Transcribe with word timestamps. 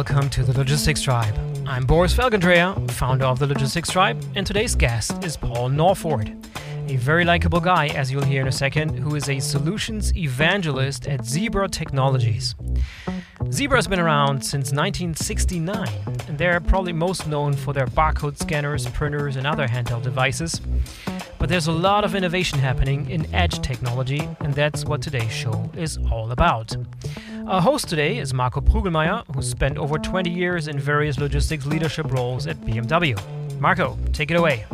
welcome 0.00 0.30
to 0.30 0.42
the 0.42 0.56
Logistics 0.56 1.02
Tribe. 1.02 1.34
I'm 1.66 1.84
Boris 1.84 2.14
Felgendreher, 2.14 2.90
founder 2.92 3.26
of 3.26 3.38
the 3.38 3.46
Logistics 3.46 3.90
Tribe, 3.90 4.24
and 4.34 4.46
today's 4.46 4.74
guest 4.74 5.22
is 5.22 5.36
Paul 5.36 5.68
Norford, 5.68 6.42
a 6.88 6.96
very 6.96 7.22
likable 7.22 7.60
guy, 7.60 7.88
as 7.88 8.10
you'll 8.10 8.24
hear 8.24 8.40
in 8.40 8.48
a 8.48 8.52
second, 8.52 8.98
who 8.98 9.14
is 9.14 9.28
a 9.28 9.38
solutions 9.40 10.16
evangelist 10.16 11.06
at 11.06 11.26
Zebra 11.26 11.68
Technologies. 11.68 12.54
Zebra 13.50 13.76
has 13.76 13.86
been 13.88 14.00
around 14.00 14.42
since 14.42 14.72
1969, 14.72 15.86
and 16.28 16.38
they're 16.38 16.60
probably 16.60 16.94
most 16.94 17.28
known 17.28 17.52
for 17.52 17.74
their 17.74 17.86
barcode 17.86 18.38
scanners, 18.38 18.86
printers, 18.86 19.36
and 19.36 19.46
other 19.46 19.68
handheld 19.68 20.02
devices. 20.02 20.62
But 21.38 21.50
there's 21.50 21.66
a 21.66 21.72
lot 21.72 22.04
of 22.04 22.14
innovation 22.14 22.58
happening 22.58 23.10
in 23.10 23.32
edge 23.34 23.60
technology, 23.60 24.26
and 24.40 24.54
that's 24.54 24.86
what 24.86 25.02
today's 25.02 25.32
show 25.32 25.70
is 25.76 25.98
all 26.10 26.32
about. 26.32 26.74
Our 27.50 27.60
host 27.60 27.88
today 27.88 28.18
is 28.18 28.32
Marco 28.32 28.60
Prugelmeier, 28.60 29.24
who 29.34 29.42
spent 29.42 29.76
over 29.76 29.98
20 29.98 30.30
years 30.30 30.68
in 30.68 30.78
various 30.78 31.18
logistics 31.18 31.66
leadership 31.66 32.12
roles 32.12 32.46
at 32.46 32.60
BMW. 32.60 33.20
Marco, 33.58 33.98
take 34.12 34.30
it 34.30 34.36
away. 34.36 34.66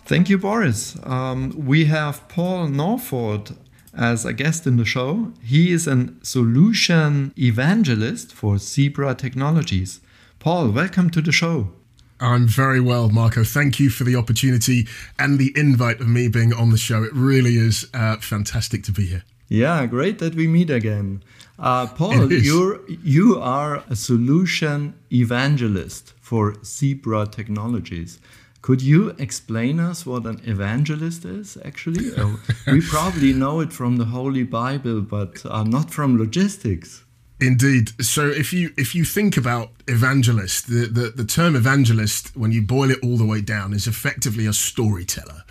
Thank 0.00 0.28
you, 0.28 0.36
Boris. 0.36 0.98
Um, 1.04 1.52
we 1.56 1.84
have 1.84 2.26
Paul 2.26 2.66
Norford 2.66 3.56
as 3.96 4.24
a 4.24 4.32
guest 4.32 4.66
in 4.66 4.78
the 4.78 4.84
show. 4.84 5.32
He 5.44 5.70
is 5.70 5.86
a 5.86 6.08
solution 6.22 7.32
evangelist 7.38 8.32
for 8.32 8.58
Zebra 8.58 9.14
Technologies. 9.14 10.00
Paul, 10.40 10.70
welcome 10.70 11.10
to 11.10 11.20
the 11.20 11.30
show. 11.30 11.70
I'm 12.18 12.48
very 12.48 12.80
well, 12.80 13.10
Marco. 13.10 13.44
Thank 13.44 13.78
you 13.78 13.90
for 13.90 14.02
the 14.02 14.16
opportunity 14.16 14.88
and 15.20 15.38
the 15.38 15.52
invite 15.54 16.00
of 16.00 16.08
me 16.08 16.26
being 16.26 16.52
on 16.52 16.70
the 16.70 16.78
show. 16.78 17.04
It 17.04 17.14
really 17.14 17.54
is 17.58 17.88
uh, 17.94 18.16
fantastic 18.16 18.82
to 18.84 18.92
be 18.92 19.06
here. 19.06 19.22
Yeah, 19.48 19.86
great 19.86 20.18
that 20.18 20.34
we 20.34 20.46
meet 20.46 20.68
again. 20.68 21.22
Uh, 21.58 21.88
Paul, 21.88 22.32
you're 22.32 22.80
you 22.88 23.40
are 23.40 23.82
a 23.90 23.96
solution 23.96 24.94
evangelist 25.12 26.14
for 26.20 26.54
Zebra 26.64 27.26
Technologies. 27.26 28.20
Could 28.62 28.80
you 28.80 29.10
explain 29.18 29.80
us 29.80 30.06
what 30.06 30.24
an 30.24 30.40
evangelist 30.44 31.24
is? 31.24 31.58
Actually, 31.64 32.14
uh, 32.16 32.36
we 32.66 32.80
probably 32.80 33.32
know 33.32 33.60
it 33.60 33.72
from 33.72 33.96
the 33.96 34.04
Holy 34.04 34.44
Bible, 34.44 35.00
but 35.00 35.44
uh, 35.46 35.64
not 35.64 35.90
from 35.90 36.16
logistics. 36.16 37.04
Indeed. 37.40 37.90
So 38.04 38.28
if 38.28 38.52
you 38.52 38.72
if 38.76 38.94
you 38.94 39.04
think 39.04 39.36
about 39.36 39.70
evangelist, 39.86 40.68
the, 40.68 40.86
the, 40.86 41.10
the 41.10 41.24
term 41.24 41.56
evangelist, 41.56 42.36
when 42.36 42.52
you 42.52 42.62
boil 42.62 42.90
it 42.90 42.98
all 43.02 43.16
the 43.16 43.26
way 43.26 43.40
down, 43.40 43.72
is 43.72 43.86
effectively 43.86 44.46
a 44.46 44.52
storyteller. 44.52 45.44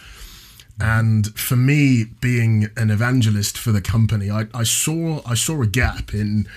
And 0.80 1.28
for 1.38 1.56
me, 1.56 2.06
being 2.22 2.70
an 2.78 2.92
evangelist 2.92 3.58
for 3.58 3.72
the 3.72 3.82
company, 3.82 4.30
I, 4.30 4.46
I 4.54 4.64
saw 4.64 5.22
I 5.26 5.34
saw 5.34 5.62
a 5.62 5.68
gap 5.68 6.14
in 6.14 6.48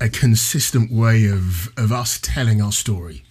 a 0.00 0.08
consistent 0.08 0.90
way 0.90 1.26
of 1.26 1.72
of 1.76 1.92
us 1.92 2.18
telling 2.20 2.60
our 2.60 2.72
story. 2.72 3.22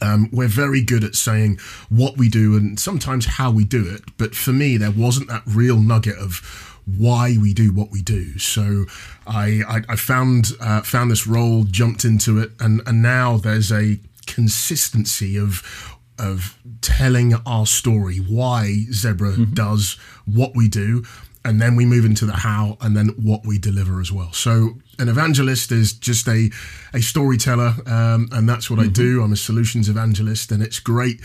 Um, 0.00 0.28
we're 0.30 0.46
very 0.48 0.82
good 0.82 1.04
at 1.04 1.14
saying 1.14 1.58
what 1.88 2.18
we 2.18 2.28
do 2.28 2.54
and 2.56 2.78
sometimes 2.78 3.24
how 3.26 3.50
we 3.50 3.64
do 3.64 3.88
it, 3.88 4.02
but 4.18 4.34
for 4.34 4.52
me, 4.52 4.76
there 4.76 4.90
wasn't 4.90 5.28
that 5.28 5.42
real 5.46 5.80
nugget 5.80 6.18
of 6.18 6.76
why 6.84 7.36
we 7.40 7.52
do 7.54 7.72
what 7.72 7.90
we 7.90 8.02
do. 8.02 8.38
So 8.38 8.84
I, 9.26 9.62
I, 9.66 9.82
I 9.88 9.96
found 9.96 10.52
uh, 10.60 10.82
found 10.82 11.10
this 11.10 11.26
role, 11.26 11.64
jumped 11.64 12.04
into 12.04 12.38
it, 12.38 12.52
and 12.60 12.82
and 12.86 13.02
now 13.02 13.38
there's 13.38 13.72
a 13.72 13.98
consistency 14.26 15.38
of 15.38 15.95
of 16.18 16.58
telling 16.80 17.34
our 17.46 17.66
story, 17.66 18.18
why 18.18 18.86
Zebra 18.92 19.32
mm-hmm. 19.32 19.54
does 19.54 19.96
what 20.24 20.52
we 20.54 20.68
do, 20.68 21.04
and 21.44 21.60
then 21.60 21.76
we 21.76 21.86
move 21.86 22.04
into 22.04 22.26
the 22.26 22.32
how, 22.32 22.76
and 22.80 22.96
then 22.96 23.08
what 23.20 23.46
we 23.46 23.58
deliver 23.58 24.00
as 24.00 24.10
well. 24.10 24.32
So 24.32 24.78
an 24.98 25.08
evangelist 25.08 25.72
is 25.72 25.92
just 25.92 26.28
a 26.28 26.50
a 26.92 27.00
storyteller, 27.00 27.74
um, 27.86 28.28
and 28.32 28.48
that's 28.48 28.70
what 28.70 28.78
mm-hmm. 28.78 28.88
I 28.88 28.92
do. 28.92 29.22
I'm 29.22 29.32
a 29.32 29.36
solutions 29.36 29.88
evangelist, 29.88 30.50
and 30.52 30.62
it's 30.62 30.80
great 30.80 31.20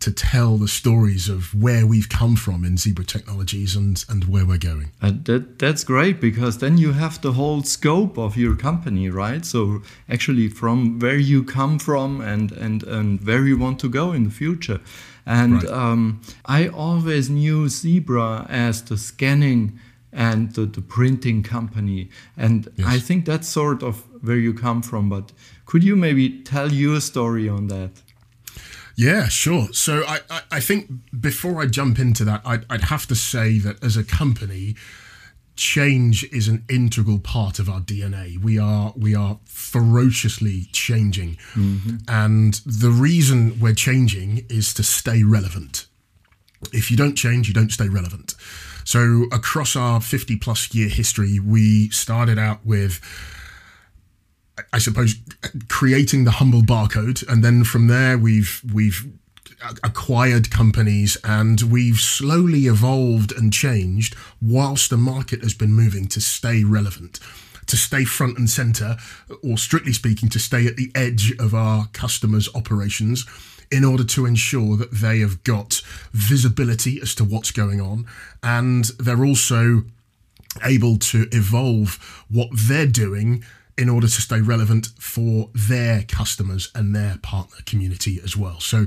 to 0.00 0.12
tell 0.12 0.58
the 0.58 0.68
stories 0.68 1.28
of 1.28 1.54
where 1.54 1.86
we've 1.86 2.08
come 2.08 2.36
from 2.36 2.64
in 2.64 2.76
Zebra 2.76 3.04
Technologies 3.04 3.76
and 3.76 4.04
and 4.08 4.24
where 4.24 4.44
we're 4.44 4.58
going. 4.58 4.92
And 5.00 5.24
that 5.24 5.58
that's 5.58 5.84
great 5.84 6.20
because 6.20 6.58
then 6.58 6.78
you 6.78 6.92
have 6.92 7.20
the 7.20 7.32
whole 7.32 7.62
scope 7.62 8.18
of 8.18 8.36
your 8.36 8.56
company, 8.56 9.08
right? 9.08 9.44
So 9.44 9.82
actually, 10.08 10.48
from 10.48 10.98
where 10.98 11.18
you 11.18 11.44
come 11.44 11.78
from 11.78 12.20
and 12.20 12.52
and 12.52 12.82
and 12.82 13.24
where 13.26 13.46
you 13.46 13.58
want 13.58 13.78
to 13.80 13.88
go 13.88 14.12
in 14.12 14.24
the 14.24 14.30
future. 14.30 14.80
And 15.26 15.62
right. 15.62 15.72
um, 15.72 16.20
I 16.44 16.68
always 16.68 17.30
knew 17.30 17.68
Zebra 17.68 18.46
as 18.50 18.82
the 18.82 18.98
scanning 18.98 19.80
and 20.14 20.54
the, 20.54 20.64
the 20.64 20.80
printing 20.80 21.42
company. 21.42 22.08
And 22.36 22.68
yes. 22.76 22.86
I 22.86 22.98
think 22.98 23.26
that's 23.26 23.48
sort 23.48 23.82
of 23.82 24.04
where 24.22 24.36
you 24.36 24.54
come 24.54 24.80
from. 24.80 25.10
But 25.10 25.32
could 25.66 25.82
you 25.82 25.96
maybe 25.96 26.40
tell 26.42 26.72
your 26.72 27.00
story 27.00 27.48
on 27.48 27.66
that? 27.66 27.90
Yeah, 28.96 29.26
sure. 29.26 29.72
So 29.72 30.04
I, 30.06 30.20
I, 30.30 30.40
I 30.52 30.60
think 30.60 30.88
before 31.20 31.60
I 31.60 31.66
jump 31.66 31.98
into 31.98 32.24
that, 32.24 32.42
I'd, 32.44 32.64
I'd 32.70 32.82
have 32.82 33.06
to 33.08 33.16
say 33.16 33.58
that 33.58 33.82
as 33.82 33.96
a 33.96 34.04
company, 34.04 34.76
change 35.56 36.24
is 36.32 36.48
an 36.48 36.64
integral 36.68 37.18
part 37.18 37.58
of 37.58 37.68
our 37.68 37.80
DNA. 37.80 38.40
We 38.40 38.58
are 38.58 38.92
we 38.96 39.14
are 39.14 39.38
ferociously 39.46 40.68
changing, 40.72 41.36
mm-hmm. 41.54 41.96
and 42.08 42.54
the 42.66 42.90
reason 42.90 43.58
we're 43.60 43.74
changing 43.74 44.46
is 44.48 44.74
to 44.74 44.82
stay 44.82 45.22
relevant. 45.22 45.86
If 46.72 46.90
you 46.90 46.96
don't 46.96 47.14
change, 47.14 47.46
you 47.46 47.54
don't 47.54 47.70
stay 47.70 47.88
relevant. 47.88 48.34
So 48.84 49.26
across 49.32 49.76
our 49.76 50.00
50 50.00 50.36
plus 50.36 50.74
year 50.74 50.88
history, 50.88 51.38
we 51.38 51.90
started 51.90 52.38
out 52.38 52.64
with 52.64 53.00
I 54.72 54.78
suppose 54.78 55.16
creating 55.68 56.24
the 56.24 56.32
humble 56.32 56.62
barcode, 56.62 57.26
and 57.28 57.42
then 57.42 57.64
from 57.64 57.88
there 57.88 58.16
we've 58.16 58.62
we've 58.72 59.12
acquired 59.82 60.50
companies 60.50 61.16
and 61.24 61.62
we've 61.62 61.98
slowly 61.98 62.66
evolved 62.66 63.32
and 63.32 63.52
changed 63.52 64.14
whilst 64.40 64.90
the 64.90 64.96
market 64.96 65.42
has 65.42 65.54
been 65.54 65.72
moving 65.72 66.06
to 66.06 66.20
stay 66.20 66.64
relevant 66.64 67.18
to 67.66 67.76
stay 67.76 68.04
front 68.04 68.36
and 68.36 68.50
center 68.50 68.96
or 69.42 69.56
strictly 69.56 69.92
speaking 69.92 70.28
to 70.28 70.38
stay 70.38 70.66
at 70.66 70.76
the 70.76 70.92
edge 70.94 71.32
of 71.38 71.54
our 71.54 71.86
customers 71.94 72.48
operations 72.54 73.24
in 73.74 73.84
order 73.84 74.04
to 74.04 74.24
ensure 74.24 74.76
that 74.76 74.92
they 74.92 75.18
have 75.18 75.42
got 75.42 75.82
visibility 76.12 77.00
as 77.02 77.12
to 77.12 77.24
what's 77.24 77.50
going 77.50 77.80
on 77.80 78.06
and 78.40 78.84
they're 79.00 79.24
also 79.24 79.82
able 80.62 80.96
to 80.96 81.26
evolve 81.32 82.24
what 82.30 82.48
they're 82.54 82.86
doing 82.86 83.42
in 83.76 83.88
order 83.88 84.06
to 84.06 84.22
stay 84.22 84.40
relevant 84.40 84.90
for 85.00 85.50
their 85.52 86.04
customers 86.04 86.70
and 86.76 86.94
their 86.94 87.18
partner 87.22 87.56
community 87.66 88.20
as 88.22 88.36
well. 88.36 88.60
So 88.60 88.86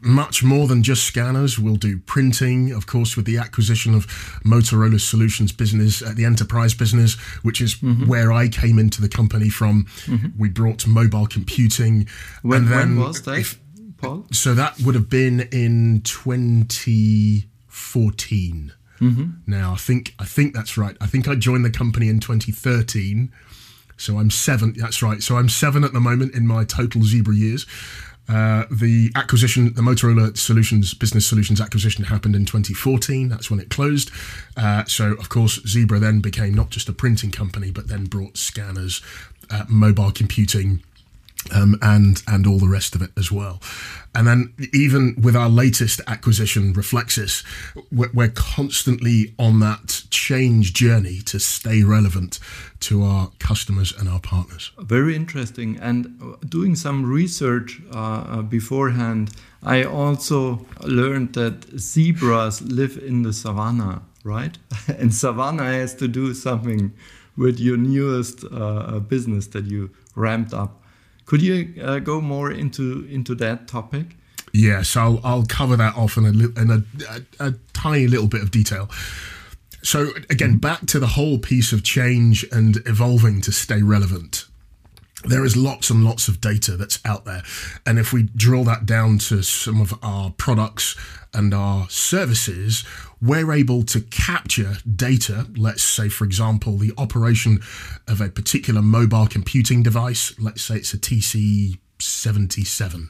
much 0.00 0.42
more 0.42 0.66
than 0.66 0.82
just 0.82 1.04
scanners. 1.04 1.58
We'll 1.58 1.76
do 1.76 1.98
printing, 1.98 2.72
of 2.72 2.86
course, 2.86 3.16
with 3.16 3.26
the 3.26 3.36
acquisition 3.36 3.94
of 3.94 4.06
Motorola 4.44 5.00
Solutions 5.00 5.52
business, 5.52 6.02
uh, 6.02 6.12
the 6.14 6.24
enterprise 6.24 6.72
business, 6.72 7.14
which 7.42 7.60
is 7.60 7.76
mm-hmm. 7.76 8.06
where 8.06 8.32
I 8.32 8.48
came 8.48 8.78
into 8.78 9.02
the 9.02 9.08
company 9.08 9.50
from. 9.50 9.84
Mm-hmm. 10.06 10.38
We 10.38 10.48
brought 10.48 10.86
mobile 10.86 11.26
computing. 11.26 12.06
When, 12.42 12.62
and 12.62 12.68
then 12.68 12.96
when 12.96 13.06
was 13.06 13.22
that, 13.22 13.38
if, 13.38 13.60
Paul? 14.04 14.26
So 14.32 14.54
that 14.54 14.80
would 14.80 14.94
have 14.94 15.10
been 15.10 15.40
in 15.52 16.00
2014. 16.02 18.72
Mm-hmm. 19.00 19.30
Now 19.46 19.72
I 19.72 19.76
think 19.76 20.14
I 20.18 20.24
think 20.24 20.54
that's 20.54 20.78
right. 20.78 20.96
I 21.00 21.06
think 21.06 21.28
I 21.28 21.34
joined 21.34 21.64
the 21.64 21.70
company 21.70 22.08
in 22.08 22.20
2013. 22.20 23.32
So 23.96 24.18
I'm 24.18 24.30
seven. 24.30 24.74
That's 24.76 25.02
right. 25.02 25.22
So 25.22 25.36
I'm 25.36 25.48
seven 25.48 25.84
at 25.84 25.92
the 25.92 26.00
moment 26.00 26.34
in 26.34 26.46
my 26.46 26.64
total 26.64 27.02
Zebra 27.02 27.34
years. 27.34 27.66
Uh, 28.26 28.64
the 28.70 29.12
acquisition, 29.14 29.74
the 29.74 29.82
Motorola 29.82 30.36
Solutions 30.36 30.94
Business 30.94 31.26
Solutions 31.26 31.60
acquisition 31.60 32.04
happened 32.04 32.34
in 32.34 32.46
2014. 32.46 33.28
That's 33.28 33.50
when 33.50 33.60
it 33.60 33.68
closed. 33.68 34.10
Uh, 34.56 34.84
so, 34.86 35.12
of 35.12 35.28
course, 35.28 35.60
Zebra 35.66 35.98
then 35.98 36.20
became 36.20 36.54
not 36.54 36.70
just 36.70 36.88
a 36.88 36.92
printing 36.92 37.30
company, 37.30 37.70
but 37.70 37.88
then 37.88 38.06
brought 38.06 38.38
scanners, 38.38 39.02
uh, 39.50 39.64
mobile 39.68 40.10
computing, 40.10 40.82
um, 41.52 41.76
and 41.82 42.22
and 42.26 42.46
all 42.46 42.58
the 42.58 42.68
rest 42.68 42.94
of 42.94 43.02
it 43.02 43.10
as 43.16 43.30
well. 43.30 43.60
And 44.14 44.28
then 44.28 44.54
even 44.72 45.16
with 45.20 45.34
our 45.34 45.48
latest 45.48 46.00
acquisition, 46.06 46.72
Reflexis, 46.72 47.44
we're, 47.90 48.10
we're, 48.14 48.28
constantly 48.28 49.34
on 49.40 49.58
that 49.58 50.04
change 50.10 50.72
journey 50.72 51.18
to 51.22 51.40
stay 51.40 51.82
relevant 51.82 52.38
to 52.80 53.02
our 53.02 53.32
customers 53.40 53.92
and 53.98 54.08
our 54.08 54.20
partners. 54.20 54.70
Very 54.78 55.16
interesting. 55.16 55.78
And 55.80 56.36
doing 56.48 56.76
some 56.76 57.04
research 57.04 57.80
uh, 57.92 57.98
uh 57.98 58.42
beforehand, 58.42 59.32
I 59.62 59.82
also 59.82 60.64
learned 60.82 61.32
that 61.34 61.64
zebras 61.78 62.62
live 62.62 62.96
in 62.98 63.22
the 63.22 63.32
savannah, 63.32 64.02
right? 64.22 64.56
and 64.98 65.12
savannah 65.12 65.64
has 65.64 65.94
to 65.96 66.06
do 66.06 66.34
something 66.34 66.92
with 67.36 67.58
your 67.58 67.76
newest 67.76 68.44
uh, 68.44 69.00
business 69.00 69.48
that 69.48 69.64
you 69.64 69.90
ramped 70.14 70.54
up. 70.54 70.83
Could 71.26 71.42
you 71.42 71.82
uh, 71.82 71.98
go 71.98 72.20
more 72.20 72.50
into 72.50 73.06
into 73.10 73.34
that 73.36 73.68
topic? 73.68 74.16
Yes, 74.52 74.96
I'll 74.96 75.20
I'll 75.24 75.46
cover 75.46 75.76
that 75.76 75.96
off 75.96 76.16
in 76.16 76.24
a 76.24 76.60
in 76.60 76.70
a, 76.70 76.84
a, 77.10 77.48
a 77.48 77.54
tiny 77.72 78.06
little 78.06 78.28
bit 78.28 78.42
of 78.42 78.50
detail. 78.50 78.88
So 79.82 80.12
again, 80.30 80.56
back 80.56 80.86
to 80.86 80.98
the 80.98 81.08
whole 81.08 81.38
piece 81.38 81.72
of 81.72 81.82
change 81.82 82.46
and 82.50 82.76
evolving 82.86 83.42
to 83.42 83.52
stay 83.52 83.82
relevant. 83.82 84.43
There 85.26 85.44
is 85.44 85.56
lots 85.56 85.90
and 85.90 86.04
lots 86.04 86.28
of 86.28 86.40
data 86.40 86.76
that's 86.76 87.00
out 87.04 87.24
there. 87.24 87.42
And 87.86 87.98
if 87.98 88.12
we 88.12 88.24
drill 88.24 88.62
that 88.64 88.86
down 88.86 89.18
to 89.18 89.42
some 89.42 89.80
of 89.80 89.94
our 90.02 90.30
products 90.30 90.96
and 91.32 91.54
our 91.54 91.88
services, 91.88 92.84
we're 93.20 93.52
able 93.52 93.82
to 93.84 94.00
capture 94.00 94.76
data. 94.94 95.46
Let's 95.56 95.82
say, 95.82 96.08
for 96.08 96.24
example, 96.24 96.76
the 96.76 96.92
operation 96.98 97.60
of 98.06 98.20
a 98.20 98.28
particular 98.28 98.82
mobile 98.82 99.26
computing 99.26 99.82
device. 99.82 100.38
Let's 100.38 100.62
say 100.62 100.76
it's 100.76 100.94
a 100.94 100.98
TC77. 100.98 103.08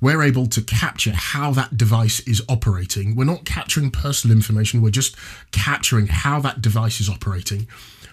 We're 0.00 0.22
able 0.22 0.46
to 0.46 0.62
capture 0.62 1.10
how 1.12 1.50
that 1.52 1.76
device 1.76 2.20
is 2.20 2.40
operating. 2.48 3.16
We're 3.16 3.24
not 3.24 3.44
capturing 3.44 3.90
personal 3.90 4.36
information, 4.36 4.80
we're 4.80 4.90
just 4.90 5.16
capturing 5.50 6.06
how 6.06 6.38
that 6.40 6.62
device 6.62 7.00
is 7.00 7.08
operating 7.08 7.66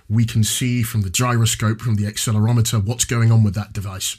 we 0.10 0.26
can 0.26 0.44
see 0.44 0.84
from 0.84 1.02
the 1.02 1.10
gyroscope, 1.10 1.82
from 1.82 1.96
the 1.96 2.06
accelerometer, 2.06 2.84
what's 2.84 3.06
going 3.06 3.32
on 3.32 3.44
with 3.44 3.56
that 3.56 3.74
device. 3.74 4.18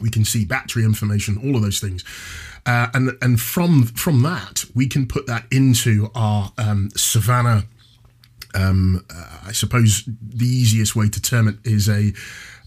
We 0.00 0.10
can 0.10 0.24
see 0.24 0.44
battery 0.44 0.84
information, 0.84 1.38
all 1.42 1.56
of 1.56 1.62
those 1.62 1.80
things, 1.80 2.04
uh, 2.66 2.86
and 2.94 3.18
and 3.20 3.40
from 3.40 3.84
from 3.84 4.22
that 4.22 4.64
we 4.74 4.86
can 4.86 5.06
put 5.06 5.26
that 5.26 5.46
into 5.50 6.10
our 6.14 6.52
um, 6.56 6.90
Savannah. 6.94 7.64
Um, 8.54 9.04
uh, 9.14 9.40
I 9.46 9.52
suppose 9.52 10.04
the 10.06 10.46
easiest 10.46 10.94
way 10.94 11.08
to 11.08 11.20
term 11.20 11.48
it 11.48 11.56
is 11.64 11.88
a 11.88 12.12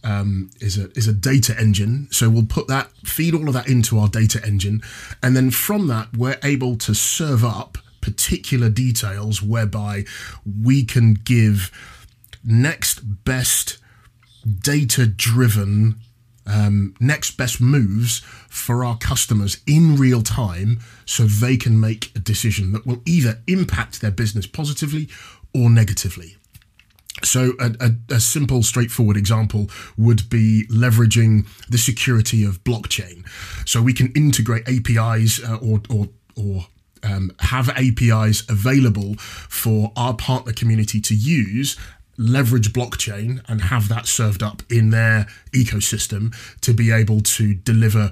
um, 0.04 0.50
is 0.60 0.78
a 0.78 0.90
is 0.92 1.08
a 1.08 1.14
data 1.14 1.58
engine. 1.58 2.10
So 2.12 2.30
we'll 2.30 2.46
put 2.46 2.68
that 2.68 2.92
feed 3.06 3.34
all 3.34 3.48
of 3.48 3.54
that 3.54 3.68
into 3.68 3.98
our 3.98 4.10
data 4.10 4.42
engine, 4.46 4.82
and 5.24 5.36
then 5.36 5.52
from 5.52 5.88
that 5.88 6.10
we're 6.16 6.40
able 6.44 6.76
to 6.78 6.94
serve 6.94 7.46
up 7.46 7.78
particular 8.02 8.70
details 8.70 9.42
whereby 9.42 10.04
we 10.64 10.84
can 10.84 11.14
give 11.14 11.72
next 12.44 13.24
best 13.24 13.78
data 14.62 15.06
driven 15.06 15.96
um, 16.48 16.96
next 17.00 17.38
best 17.38 17.62
moves 17.62 18.20
for 18.50 18.84
our 18.84 18.98
customers 18.98 19.62
in 19.68 19.96
real 19.96 20.22
time 20.22 20.80
so 21.06 21.24
they 21.24 21.56
can 21.56 21.80
make 21.80 22.12
a 22.16 22.20
decision 22.20 22.74
that 22.74 22.86
will 22.86 23.02
either 23.06 23.42
impact 23.48 24.02
their 24.02 24.12
business 24.12 24.48
positively 24.48 25.08
or 25.54 25.70
negatively. 25.70 26.38
So, 27.24 27.54
a, 27.60 27.76
a, 27.80 28.16
a, 28.16 28.20
simple, 28.20 28.64
straightforward 28.64 29.16
example 29.16 29.70
would 29.96 30.28
be 30.30 30.66
leveraging 30.72 31.46
the 31.70 31.78
security 31.78 32.44
of 32.44 32.64
blockchain. 32.64 33.28
So, 33.68 33.82
we 33.82 33.94
can 33.94 34.12
integrate 34.14 34.68
APIs 34.68 35.44
uh, 35.44 35.58
or, 35.58 35.82
or, 35.90 36.10
or 36.36 36.66
um, 37.04 37.32
have 37.40 37.70
APIs 37.70 38.50
available 38.50 39.16
for 39.18 39.92
our 39.96 40.16
partner 40.16 40.54
community 40.54 41.00
to 41.02 41.14
use 41.14 41.78
leverage 42.18 42.74
blockchain 42.74 43.42
and 43.48 43.62
have 43.62 43.88
that 43.90 44.08
served 44.08 44.44
up 44.44 44.62
in 44.70 44.90
their 44.90 45.28
ecosystem 45.54 46.36
to 46.62 46.74
be 46.74 46.92
able 46.92 47.22
to 47.22 47.54
deliver 47.54 48.12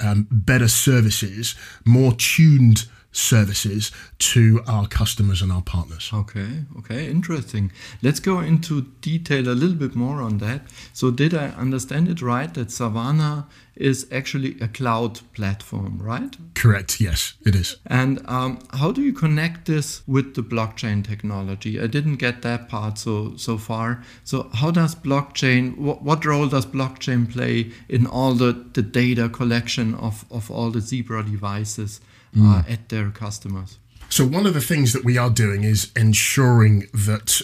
um, 0.00 0.26
better 0.30 0.68
services, 0.68 1.54
more 1.84 2.12
tuned 2.12 2.86
services 3.12 3.92
to 4.18 4.62
our 4.66 4.86
customers 4.86 5.42
and 5.42 5.52
our 5.52 5.62
partners. 5.62 6.10
Okay, 6.12 6.64
okay, 6.78 7.08
interesting. 7.08 7.70
Let's 8.02 8.20
go 8.20 8.40
into 8.40 8.82
detail 9.00 9.48
a 9.48 9.54
little 9.54 9.76
bit 9.76 9.94
more 9.94 10.22
on 10.22 10.38
that. 10.38 10.62
So, 10.92 11.10
did 11.10 11.34
I 11.34 11.48
understand 11.48 12.08
it 12.08 12.22
right 12.22 12.52
that 12.54 12.70
Savannah 12.70 13.46
is 13.76 14.06
actually 14.12 14.58
a 14.60 14.68
cloud 14.68 15.20
platform, 15.32 15.98
right? 15.98 16.36
Correct, 16.54 17.00
yes, 17.00 17.34
it 17.44 17.54
is. 17.54 17.76
And 17.86 18.20
um, 18.28 18.58
how 18.74 18.92
do 18.92 19.02
you 19.02 19.12
connect 19.12 19.66
this 19.66 20.02
with 20.06 20.34
the 20.34 20.42
blockchain 20.42 21.06
technology? 21.06 21.80
I 21.80 21.86
didn't 21.86 22.16
get 22.16 22.42
that 22.42 22.68
part 22.68 22.98
so, 22.98 23.36
so 23.36 23.58
far. 23.58 24.02
So, 24.24 24.50
how 24.54 24.70
does 24.70 24.94
blockchain, 24.94 25.76
what, 25.76 26.02
what 26.02 26.24
role 26.24 26.48
does 26.48 26.66
blockchain 26.66 27.30
play 27.30 27.72
in 27.88 28.06
all 28.06 28.34
the, 28.34 28.52
the 28.72 28.82
data 28.82 29.28
collection 29.28 29.94
of, 29.94 30.24
of 30.30 30.50
all 30.50 30.70
the 30.70 30.80
Zebra 30.80 31.24
devices? 31.24 32.00
Mm. 32.36 32.60
uh, 32.60 32.70
at 32.70 32.88
their 32.88 33.10
customers. 33.10 33.78
So 34.08 34.26
one 34.26 34.46
of 34.46 34.52
the 34.52 34.60
things 34.60 34.92
that 34.92 35.04
we 35.04 35.16
are 35.16 35.30
doing 35.30 35.64
is 35.64 35.90
ensuring 35.96 36.88
that 36.92 37.40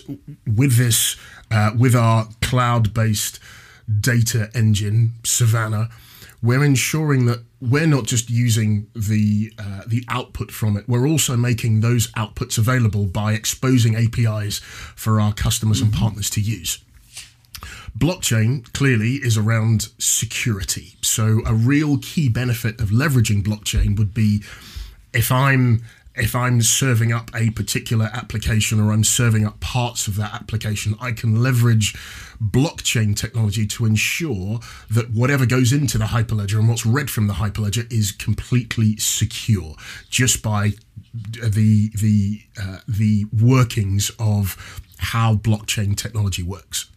with 0.46 0.76
this, 0.76 1.17
uh, 1.50 1.70
with 1.76 1.94
our 1.94 2.29
cloud-based 2.43 3.40
data 4.00 4.50
engine, 4.55 5.14
Savannah, 5.25 5.88
we're 6.43 6.62
ensuring 6.62 7.25
that 7.26 7.43
we're 7.61 7.87
not 7.87 8.05
just 8.05 8.31
using 8.31 8.87
the 8.94 9.52
uh, 9.58 9.82
the 9.87 10.05
output 10.08 10.52
from 10.52 10.76
it. 10.76 10.87
We're 10.87 11.08
also 11.08 11.37
making 11.37 11.81
those 11.81 12.08
outputs 12.12 12.58
available 12.58 13.06
by 13.06 13.32
exposing 13.32 13.96
APIs 13.96 14.58
for 14.58 15.20
our 15.20 15.32
customers 15.32 15.79
mm-hmm. 15.79 15.87
and 15.87 15.94
partners 15.94 16.31
to 16.31 16.40
use. 16.40 16.85
Blockchain 17.96 18.70
clearly 18.73 19.14
is 19.14 19.37
around 19.37 19.88
security. 19.99 20.94
So 21.00 21.40
a 21.44 21.55
real 21.55 21.99
key 21.99 22.29
benefit 22.29 22.81
of 22.81 22.90
leveraging 22.90 23.43
blockchain 23.43 23.99
would 23.99 24.14
be 24.14 24.43
if 25.12 25.32
I'm 25.32 25.82
if 26.19 26.34
I'm 26.34 26.62
serving 26.62 27.12
up 27.12 27.31
a 27.34 27.50
particular 27.50 28.10
application 28.12 28.81
or 28.81 28.93
I'm 28.93 29.05
serving 29.05 29.46
up 29.46 29.60
parts 29.60 30.08
of 30.08 30.16
that 30.16 30.34
application, 30.34 30.96
I 31.00 31.12
can 31.12 31.43
leverage 31.43 31.94
blockchain 32.43 33.16
technology 33.16 33.66
to 33.69 33.84
ensure 33.84 34.58
that 34.90 35.10
whatever 35.12 35.46
goes 35.46 35.72
into 35.72 35.96
the 35.96 36.06
Hyperledger 36.06 36.58
and 36.58 36.69
what's 36.69 36.84
read 36.84 37.10
from 37.10 37.28
the 37.28 37.34
Hyperledger 37.34 37.90
is 37.93 38.10
completely 38.10 38.96
secure 38.96 39.76
just 40.10 40.43
by 40.43 40.72
the 41.14 41.90
the 41.94 42.43
uh, 42.61 42.78
the 42.88 43.26
workings 43.32 44.11
of 44.19 44.82
how 44.99 45.37
blockchain 45.37 45.96
technology 45.96 46.43
works. 46.43 46.90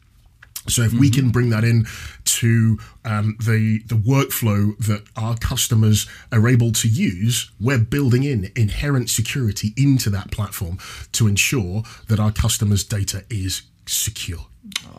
So 0.67 0.83
if 0.83 0.91
mm-hmm. 0.91 0.99
we 0.99 1.09
can 1.09 1.29
bring 1.29 1.49
that 1.49 1.63
in 1.63 1.87
to 2.25 2.77
um, 3.03 3.35
the 3.39 3.81
the 3.87 3.95
workflow 3.95 4.77
that 4.77 5.03
our 5.15 5.35
customers 5.37 6.07
are 6.31 6.47
able 6.47 6.71
to 6.73 6.87
use, 6.87 7.51
we're 7.59 7.79
building 7.79 8.23
in 8.23 8.51
inherent 8.55 9.09
security 9.09 9.73
into 9.75 10.09
that 10.11 10.31
platform 10.31 10.77
to 11.13 11.27
ensure 11.27 11.83
that 12.07 12.19
our 12.19 12.31
customers' 12.31 12.83
data 12.83 13.23
is 13.29 13.63
secure. 13.85 14.45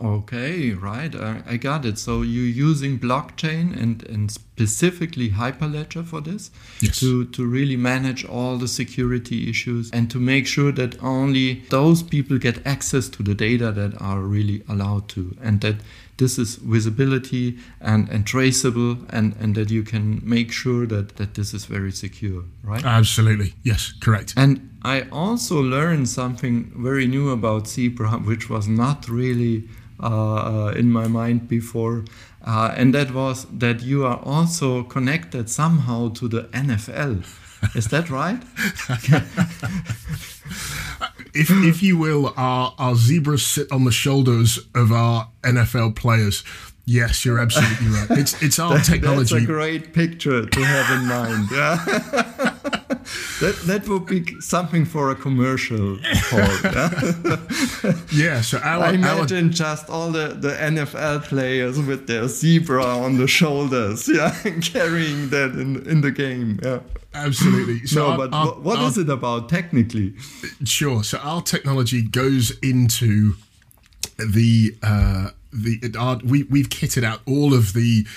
Okay, 0.03 0.71
right. 0.71 1.15
I, 1.15 1.41
I, 1.47 1.57
got 1.57 1.85
it. 1.85 1.97
So 1.97 2.21
you're 2.21 2.67
using 2.67 2.99
blockchain 2.99 3.81
and, 3.81 4.03
and 4.09 4.29
specifically 4.29 5.29
Hyperledger 5.29 6.05
for 6.05 6.19
this 6.19 6.51
yes. 6.81 6.99
to, 6.99 7.25
to 7.27 7.45
really 7.45 7.77
manage 7.77 8.25
all 8.25 8.57
the 8.57 8.67
security 8.67 9.49
issues 9.49 9.89
and 9.91 10.11
to 10.11 10.19
make 10.19 10.47
sure 10.47 10.73
that 10.73 11.01
only 11.01 11.61
those 11.69 12.03
people 12.03 12.37
get 12.37 12.65
access 12.67 13.07
to 13.09 13.23
the 13.23 13.33
data 13.33 13.71
that 13.71 13.99
are 14.01 14.19
really 14.19 14.63
allowed 14.67 15.07
to 15.09 15.37
and 15.41 15.61
that 15.61 15.77
this 16.17 16.37
is 16.37 16.55
visibility 16.57 17.57
and, 17.81 18.09
and 18.09 18.27
traceable 18.27 18.97
and, 19.09 19.35
and 19.39 19.55
that 19.55 19.71
you 19.71 19.83
can 19.83 20.21
make 20.23 20.51
sure 20.51 20.85
that, 20.85 21.15
that 21.15 21.33
this 21.35 21.53
is 21.53 21.65
very 21.65 21.91
secure, 21.91 22.43
right? 22.63 22.85
Absolutely. 22.85 23.53
Yes, 23.63 23.93
correct. 23.99 24.33
And 24.37 24.72
I 24.83 25.07
also 25.11 25.61
learned 25.61 26.09
something 26.09 26.71
very 26.75 27.07
new 27.07 27.29
about 27.29 27.67
Zebra, 27.67 28.11
which 28.29 28.49
was 28.49 28.67
not 28.67 29.07
really 29.07 29.69
uh, 30.01 30.05
uh, 30.05 30.73
in 30.75 30.91
my 30.91 31.07
mind 31.07 31.47
before. 31.47 32.03
Uh, 32.45 32.73
and 32.75 32.93
that 32.93 33.13
was 33.13 33.45
that 33.45 33.81
you 33.81 34.05
are 34.05 34.19
also 34.23 34.83
connected 34.83 35.49
somehow 35.49 36.09
to 36.09 36.27
the 36.27 36.43
NFL. 36.51 37.23
Is 37.75 37.87
that 37.87 38.09
right? 38.09 38.41
if, 41.33 41.49
if 41.49 41.81
you 41.81 41.97
will, 41.97 42.33
our, 42.35 42.75
our 42.77 42.95
zebras 42.95 43.45
sit 43.45 43.71
on 43.71 43.85
the 43.85 43.91
shoulders 43.91 44.59
of 44.75 44.91
our 44.91 45.29
NFL 45.43 45.95
players. 45.95 46.43
Yes, 46.85 47.23
you're 47.23 47.39
absolutely 47.39 47.87
right. 47.87 48.19
It's 48.19 48.43
it's 48.43 48.59
our 48.59 48.73
that, 48.73 48.83
technology. 48.85 49.35
That's 49.35 49.45
a 49.45 49.47
great 49.47 49.93
picture 49.93 50.45
to 50.45 50.65
have 50.65 50.99
in 50.99 51.07
mind. 51.07 51.47
Yeah. 51.49 52.49
that 53.41 53.55
that 53.65 53.87
would 53.87 54.05
be 54.05 54.39
something 54.41 54.85
for 54.85 55.09
a 55.09 55.15
commercial. 55.15 55.99
yeah? 55.99 57.39
yeah. 58.11 58.41
So 58.41 58.57
our, 58.59 58.83
I 58.83 58.91
imagine 58.91 59.47
our... 59.47 59.53
just 59.53 59.89
all 59.89 60.11
the, 60.11 60.29
the 60.29 60.49
NFL 60.49 61.23
players 61.23 61.79
with 61.79 62.07
their 62.07 62.27
zebra 62.27 62.83
on 62.83 63.17
the 63.17 63.27
shoulders, 63.27 64.07
yeah, 64.13 64.31
carrying 64.61 65.29
that 65.29 65.51
in 65.51 65.87
in 65.87 66.01
the 66.01 66.11
game. 66.11 66.59
Yeah. 66.63 66.79
Absolutely. 67.15 67.85
So, 67.85 67.99
no, 67.99 68.11
our, 68.11 68.17
but 68.17 68.33
our, 68.33 68.47
what 68.59 68.79
is 68.79 68.97
it 68.97 69.07
about 69.07 69.47
technically? 69.47 70.15
Sure. 70.63 71.03
So 71.03 71.19
our 71.19 71.41
technology 71.41 72.01
goes 72.01 72.57
into 72.59 73.35
the. 74.17 74.75
Uh, 74.81 75.29
the 75.51 75.95
our, 75.99 76.17
we 76.25 76.43
we've 76.43 76.69
kitted 76.69 77.03
out 77.03 77.21
all 77.27 77.53
of 77.53 77.73
the 77.73 78.07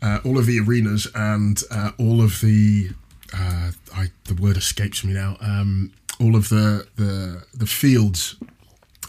uh, 0.00 0.20
all 0.24 0.38
of 0.38 0.46
the 0.46 0.58
arenas 0.60 1.06
and 1.14 1.62
uh, 1.70 1.90
all 1.98 2.22
of 2.22 2.40
the 2.40 2.90
uh, 3.34 3.70
I, 3.94 4.10
the 4.24 4.34
word 4.34 4.56
escapes 4.56 5.04
me 5.04 5.12
now. 5.12 5.36
Um, 5.40 5.92
all 6.20 6.34
of 6.36 6.48
the 6.48 6.86
the 6.96 7.44
the 7.54 7.66
fields 7.66 8.36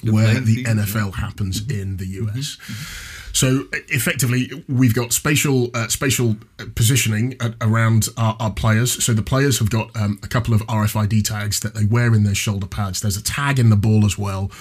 the 0.03 0.11
where 0.11 0.39
the 0.39 0.63
NFL 0.63 1.11
yeah. 1.11 1.21
happens 1.21 1.61
mm-hmm. 1.61 1.81
in 1.81 1.97
the 1.97 2.05
US. 2.05 2.57
Mm-hmm. 2.57 2.73
mm-hmm. 2.73 3.15
So 3.31 3.65
effectively, 3.89 4.65
we've 4.67 4.95
got 4.95 5.13
spatial 5.13 5.69
uh, 5.75 5.87
spatial 5.87 6.35
positioning 6.73 7.35
at, 7.39 7.53
around 7.61 8.09
our, 8.17 8.35
our, 8.39 8.51
players. 8.51 9.03
So 9.03 9.13
the 9.13 9.21
players 9.21 9.59
have 9.59 9.69
got 9.69 9.95
um, 9.95 10.19
a 10.23 10.27
couple 10.27 10.53
of 10.55 10.61
RFID 10.61 11.23
tags 11.23 11.59
that 11.59 11.75
they 11.75 11.85
wear 11.85 12.13
in 12.15 12.23
their 12.23 12.35
shoulder 12.35 12.65
pads. 12.65 13.01
There's 13.01 13.17
a 13.17 13.23
tag 13.23 13.59
in 13.59 13.69
the 13.69 13.75
ball 13.75 14.03
as 14.03 14.17
well, 14.17 14.51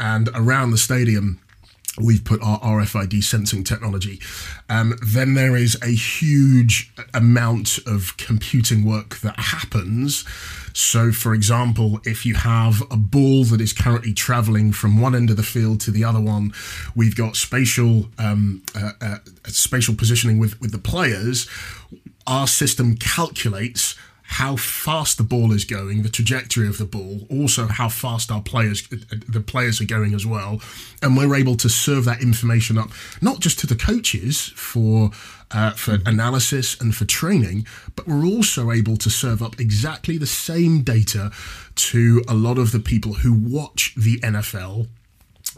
and 0.00 0.28
around 0.34 0.72
the 0.72 0.78
stadium 0.78 1.40
we've 1.98 2.24
put 2.24 2.40
our 2.42 2.60
RFID 2.60 3.22
sensing 3.22 3.64
technology. 3.64 4.20
Um, 4.68 4.98
then 5.02 5.34
there 5.34 5.56
is 5.56 5.76
a 5.82 5.88
huge 5.90 6.92
amount 7.12 7.78
of 7.86 8.16
computing 8.16 8.84
work 8.84 9.16
that 9.18 9.38
happens. 9.38 10.24
So, 10.72 11.10
for 11.10 11.34
example, 11.34 12.00
if 12.04 12.24
you 12.24 12.34
have 12.34 12.82
a 12.90 12.96
ball 12.96 13.44
that 13.44 13.60
is 13.60 13.72
currently 13.72 14.12
traveling 14.12 14.72
from 14.72 15.00
one 15.00 15.14
end 15.14 15.30
of 15.30 15.36
the 15.36 15.42
field 15.42 15.80
to 15.80 15.90
the 15.90 16.04
other 16.04 16.20
one, 16.20 16.52
we've 16.94 17.16
got 17.16 17.36
spatial 17.36 18.06
um, 18.18 18.62
uh, 18.74 18.92
uh, 19.00 19.16
spatial 19.46 19.94
positioning 19.94 20.38
with 20.38 20.60
with 20.60 20.72
the 20.72 20.78
players. 20.78 21.48
Our 22.26 22.46
system 22.46 22.96
calculates 22.96 23.96
how 24.30 24.54
fast 24.54 25.18
the 25.18 25.24
ball 25.24 25.52
is 25.52 25.64
going, 25.64 26.02
the 26.02 26.08
trajectory 26.08 26.68
of 26.68 26.78
the 26.78 26.84
ball, 26.84 27.26
also 27.28 27.66
how 27.66 27.88
fast 27.88 28.30
our 28.30 28.40
players, 28.40 28.86
the 28.86 29.40
players 29.40 29.80
are 29.80 29.86
going 29.86 30.14
as 30.14 30.24
well, 30.24 30.60
and 31.02 31.16
we're 31.16 31.34
able 31.34 31.56
to 31.56 31.68
serve 31.68 32.04
that 32.04 32.22
information 32.22 32.78
up 32.78 32.90
not 33.20 33.40
just 33.40 33.58
to 33.58 33.66
the 33.66 33.74
coaches 33.74 34.52
for 34.54 35.10
uh, 35.50 35.72
for 35.72 35.98
analysis 36.06 36.80
and 36.80 36.94
for 36.94 37.04
training, 37.06 37.66
but 37.96 38.06
we're 38.06 38.24
also 38.24 38.70
able 38.70 38.96
to 38.96 39.10
serve 39.10 39.42
up 39.42 39.58
exactly 39.58 40.16
the 40.16 40.28
same 40.28 40.82
data 40.82 41.32
to 41.74 42.22
a 42.28 42.34
lot 42.34 42.56
of 42.56 42.70
the 42.70 42.78
people 42.78 43.14
who 43.14 43.32
watch 43.32 43.92
the 43.96 44.20
NFL 44.20 44.86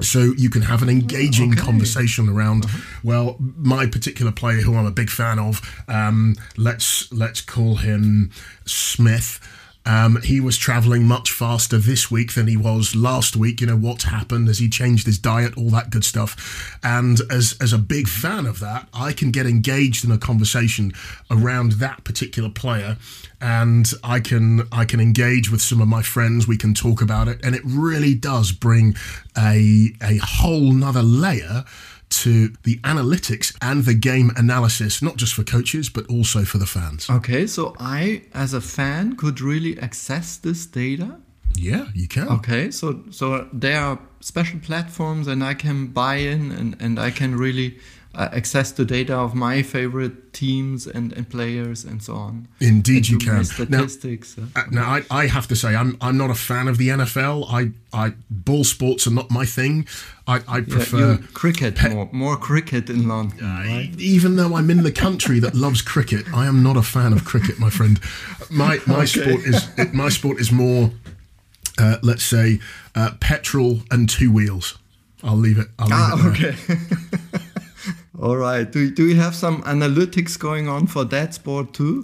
so 0.01 0.33
you 0.37 0.49
can 0.49 0.63
have 0.63 0.83
an 0.83 0.89
engaging 0.89 1.53
okay. 1.53 1.61
conversation 1.61 2.29
around 2.29 2.65
uh-huh. 2.65 2.79
well 3.03 3.37
my 3.59 3.87
particular 3.87 4.33
player 4.33 4.61
who 4.61 4.77
i'm 4.77 4.87
a 4.87 4.91
big 4.91 5.11
fan 5.11 5.39
of 5.39 5.61
um, 5.89 6.35
let's 6.57 7.13
let's 7.13 7.41
call 7.41 7.77
him 7.77 8.31
smith 8.65 9.41
um, 9.85 10.21
he 10.23 10.41
was 10.41 10.57
traveling 10.57 11.05
much 11.05 11.33
faster 11.33 11.79
this 11.79 12.11
week 12.11 12.35
than 12.35 12.47
he 12.47 12.57
was 12.57 12.95
last 12.95 13.35
week. 13.37 13.61
You 13.61 13.67
know 13.67 13.77
what's 13.77 14.05
happened? 14.05 14.49
Has 14.49 14.59
he 14.59 14.69
changed 14.69 15.07
his 15.07 15.19
diet? 15.19 15.57
All 15.57 15.71
that 15.71 15.91
good 15.91 16.05
stuff. 16.05 16.79
And 16.83 17.21
as 17.31 17.57
as 17.61 17.73
a 17.73 17.79
big 17.79 18.09
fan 18.09 18.47
of 18.47 18.61
that, 18.61 18.89
I 18.95 19.12
can 19.12 19.31
get 19.31 19.47
engaged 19.47 20.05
in 20.05 20.12
a 20.12 20.19
conversation 20.19 20.93
around 21.31 21.73
that 21.73 22.05
particular 22.05 22.49
player, 22.49 22.97
and 23.41 23.91
I 24.05 24.21
can 24.21 24.69
I 24.71 24.85
can 24.85 25.01
engage 25.01 25.51
with 25.51 25.61
some 25.61 25.81
of 25.81 25.89
my 25.89 26.03
friends. 26.03 26.47
We 26.47 26.57
can 26.57 26.75
talk 26.75 27.03
about 27.03 27.27
it, 27.29 27.41
and 27.45 27.55
it 27.55 27.62
really 27.65 28.15
does 28.15 28.53
bring 28.53 28.95
a 29.37 29.93
a 30.01 30.19
whole 30.19 30.73
nother 30.73 31.03
layer 31.03 31.65
to 32.12 32.52
the 32.62 32.76
analytics 32.78 33.57
and 33.61 33.85
the 33.85 33.95
game 33.95 34.31
analysis, 34.37 35.02
not 35.02 35.16
just 35.16 35.35
for 35.35 35.45
coaches, 35.45 35.88
but 35.88 36.07
also 36.09 36.45
for 36.45 36.59
the 36.59 36.66
fans. 36.66 37.09
Okay, 37.09 37.47
so 37.47 37.75
I, 37.78 38.23
as 38.35 38.54
a 38.54 38.61
fan, 38.61 39.16
could 39.16 39.40
really 39.40 39.78
access 39.78 40.37
this 40.37 40.66
data? 40.66 41.16
Yeah, 41.54 41.87
you 41.95 42.09
can. 42.09 42.28
Okay, 42.28 42.71
so 42.71 43.02
so 43.11 43.49
there 43.52 43.81
are 43.81 43.99
special 44.21 44.59
platforms, 44.61 45.26
and 45.26 45.42
I 45.45 45.54
can 45.54 45.88
buy 45.88 46.16
in, 46.16 46.52
and, 46.52 46.76
and 46.81 46.99
I 46.99 47.11
can 47.11 47.37
really 47.37 47.78
uh, 48.14 48.28
access 48.33 48.73
the 48.73 48.85
data 48.85 49.14
of 49.14 49.35
my 49.35 49.62
favorite 49.62 50.33
teams 50.33 50.87
and, 50.87 51.12
and 51.12 51.28
players 51.31 51.85
and 51.85 52.02
so 52.02 52.14
on. 52.14 52.49
Indeed, 52.61 53.09
you 53.09 53.19
can. 53.19 53.45
Statistics. 53.45 54.37
Now, 54.37 54.45
uh, 54.54 54.64
now 54.71 54.83
I, 54.83 55.02
I 55.11 55.26
have 55.26 55.47
to 55.49 55.57
say, 55.57 55.75
I'm 55.75 55.97
I'm 56.00 56.19
not 56.19 56.31
a 56.31 56.35
fan 56.35 56.69
of 56.69 56.76
the 56.76 56.88
NFL. 56.88 57.47
I, 57.50 57.73
I 57.92 58.12
ball 58.31 58.64
sports 58.64 59.07
are 59.07 59.11
not 59.11 59.31
my 59.31 59.47
thing. 59.47 59.87
I, 60.26 60.40
I 60.47 60.61
prefer 60.61 61.12
yeah, 61.12 61.26
cricket 61.33 61.76
pe- 61.76 61.95
more, 61.95 62.09
more 62.12 62.37
cricket 62.37 62.90
in 62.90 63.09
London. 63.09 63.45
Uh, 63.45 63.49
right? 63.49 63.90
Even 63.99 64.37
though 64.37 64.57
I'm 64.57 64.71
in 64.71 64.83
the 64.83 64.92
country 64.92 65.40
that 65.40 65.54
loves 65.54 65.83
cricket, 65.83 66.26
I 66.35 66.47
am 66.47 66.62
not 66.62 66.76
a 66.76 66.83
fan 66.83 67.12
of 67.12 67.25
cricket, 67.25 67.59
my 67.59 67.71
friend. 67.71 67.99
My 68.50 68.78
my 68.87 69.04
okay. 69.04 69.07
sport 69.07 69.40
is 69.45 69.95
my 69.95 70.11
sport 70.11 70.38
is 70.38 70.52
more, 70.52 70.90
uh, 71.78 71.97
let's 72.02 72.25
say, 72.25 72.61
uh, 72.95 73.12
petrol 73.21 73.81
and 73.90 74.09
two 74.09 74.31
wheels. 74.31 74.78
I'll 75.25 75.37
leave 75.37 75.59
it. 75.59 75.69
I'll 75.78 75.87
leave 75.87 75.97
ah, 75.97 76.35
it 76.35 76.54
okay. 76.54 77.38
All 78.23 78.37
right. 78.37 78.71
Do, 78.71 78.88
do 78.88 79.09
you 79.09 79.17
have 79.17 79.35
some 79.35 79.62
analytics 79.64 80.38
going 80.38 80.69
on 80.69 80.87
for 80.87 81.05
that 81.05 81.35
sport 81.35 81.75
too? 81.75 82.02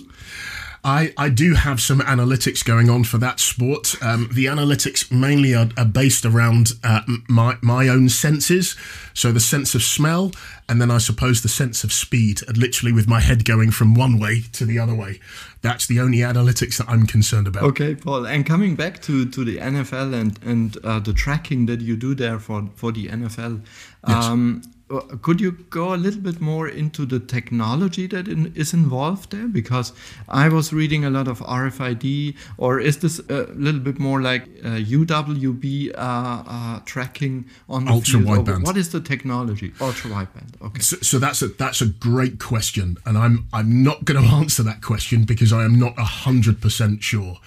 I, 0.84 1.12
I 1.16 1.28
do 1.28 1.54
have 1.54 1.80
some 1.80 2.00
analytics 2.00 2.64
going 2.64 2.88
on 2.90 3.04
for 3.04 3.18
that 3.18 3.38
sport. 3.40 3.94
Um, 4.02 4.28
the 4.32 4.46
analytics 4.46 5.12
mainly 5.12 5.54
are, 5.54 5.68
are 5.76 5.84
based 5.84 6.24
around 6.24 6.72
uh, 6.82 7.02
my, 7.28 7.56
my 7.62 7.88
own 7.88 8.08
senses. 8.08 8.76
So 9.14 9.30
the 9.30 9.40
sense 9.40 9.74
of 9.74 9.82
smell, 9.82 10.32
and 10.68 10.80
then 10.80 10.90
I 10.90 10.98
suppose 10.98 11.42
the 11.42 11.48
sense 11.48 11.84
of 11.84 11.92
speed, 11.92 12.40
literally 12.56 12.92
with 12.92 13.08
my 13.08 13.20
head 13.20 13.44
going 13.44 13.70
from 13.70 13.94
one 13.94 14.18
way 14.18 14.42
to 14.52 14.64
the 14.64 14.78
other 14.78 14.94
way. 14.94 15.20
That's 15.62 15.86
the 15.86 16.00
only 16.00 16.18
analytics 16.18 16.78
that 16.78 16.88
I'm 16.88 17.06
concerned 17.06 17.46
about. 17.46 17.64
Okay, 17.64 17.94
Paul. 17.94 18.26
And 18.26 18.46
coming 18.46 18.74
back 18.74 19.02
to, 19.02 19.28
to 19.28 19.44
the 19.44 19.58
NFL 19.58 20.14
and, 20.14 20.38
and 20.42 20.76
uh, 20.84 21.00
the 21.00 21.12
tracking 21.12 21.66
that 21.66 21.80
you 21.80 21.96
do 21.96 22.14
there 22.14 22.38
for, 22.38 22.68
for 22.74 22.92
the 22.92 23.08
NFL, 23.08 23.62
yes. 24.06 24.24
um, 24.24 24.62
uh, 24.64 24.68
could 25.22 25.40
you 25.40 25.52
go 25.70 25.94
a 25.94 25.96
little 25.96 26.20
bit 26.20 26.40
more 26.40 26.66
into 26.66 27.04
the 27.04 27.20
technology 27.20 28.06
that 28.06 28.26
in, 28.26 28.52
is 28.54 28.72
involved 28.72 29.30
there? 29.30 29.46
Because 29.46 29.92
I 30.28 30.48
was 30.48 30.72
reading 30.72 31.04
a 31.04 31.10
lot 31.10 31.28
of 31.28 31.40
RFID, 31.40 32.36
or 32.56 32.80
is 32.80 32.98
this 32.98 33.18
a 33.28 33.46
little 33.52 33.80
bit 33.80 33.98
more 33.98 34.22
like 34.22 34.44
uh, 34.64 34.78
UWB 34.78 35.94
uh, 35.94 35.98
uh, 35.98 36.80
tracking 36.86 37.44
on 37.68 37.84
the 37.84 37.92
ultra 37.92 38.20
wideband? 38.20 38.64
What 38.64 38.76
is 38.76 38.90
the 38.90 39.00
technology? 39.00 39.72
Ultra 39.80 40.10
wideband. 40.10 40.60
Okay. 40.62 40.80
So, 40.80 40.96
so, 41.02 41.18
that's 41.18 41.42
a 41.42 41.48
that's 41.48 41.82
a 41.82 41.86
great 41.86 42.38
question, 42.38 42.96
and 43.04 43.18
I'm 43.18 43.46
I'm 43.52 43.82
not 43.82 44.04
going 44.04 44.22
to 44.26 44.28
answer 44.28 44.62
that 44.62 44.80
question 44.80 45.24
because 45.24 45.52
I 45.52 45.64
am 45.64 45.78
not 45.78 45.98
hundred 45.98 46.60
percent 46.60 47.02
sure. 47.02 47.38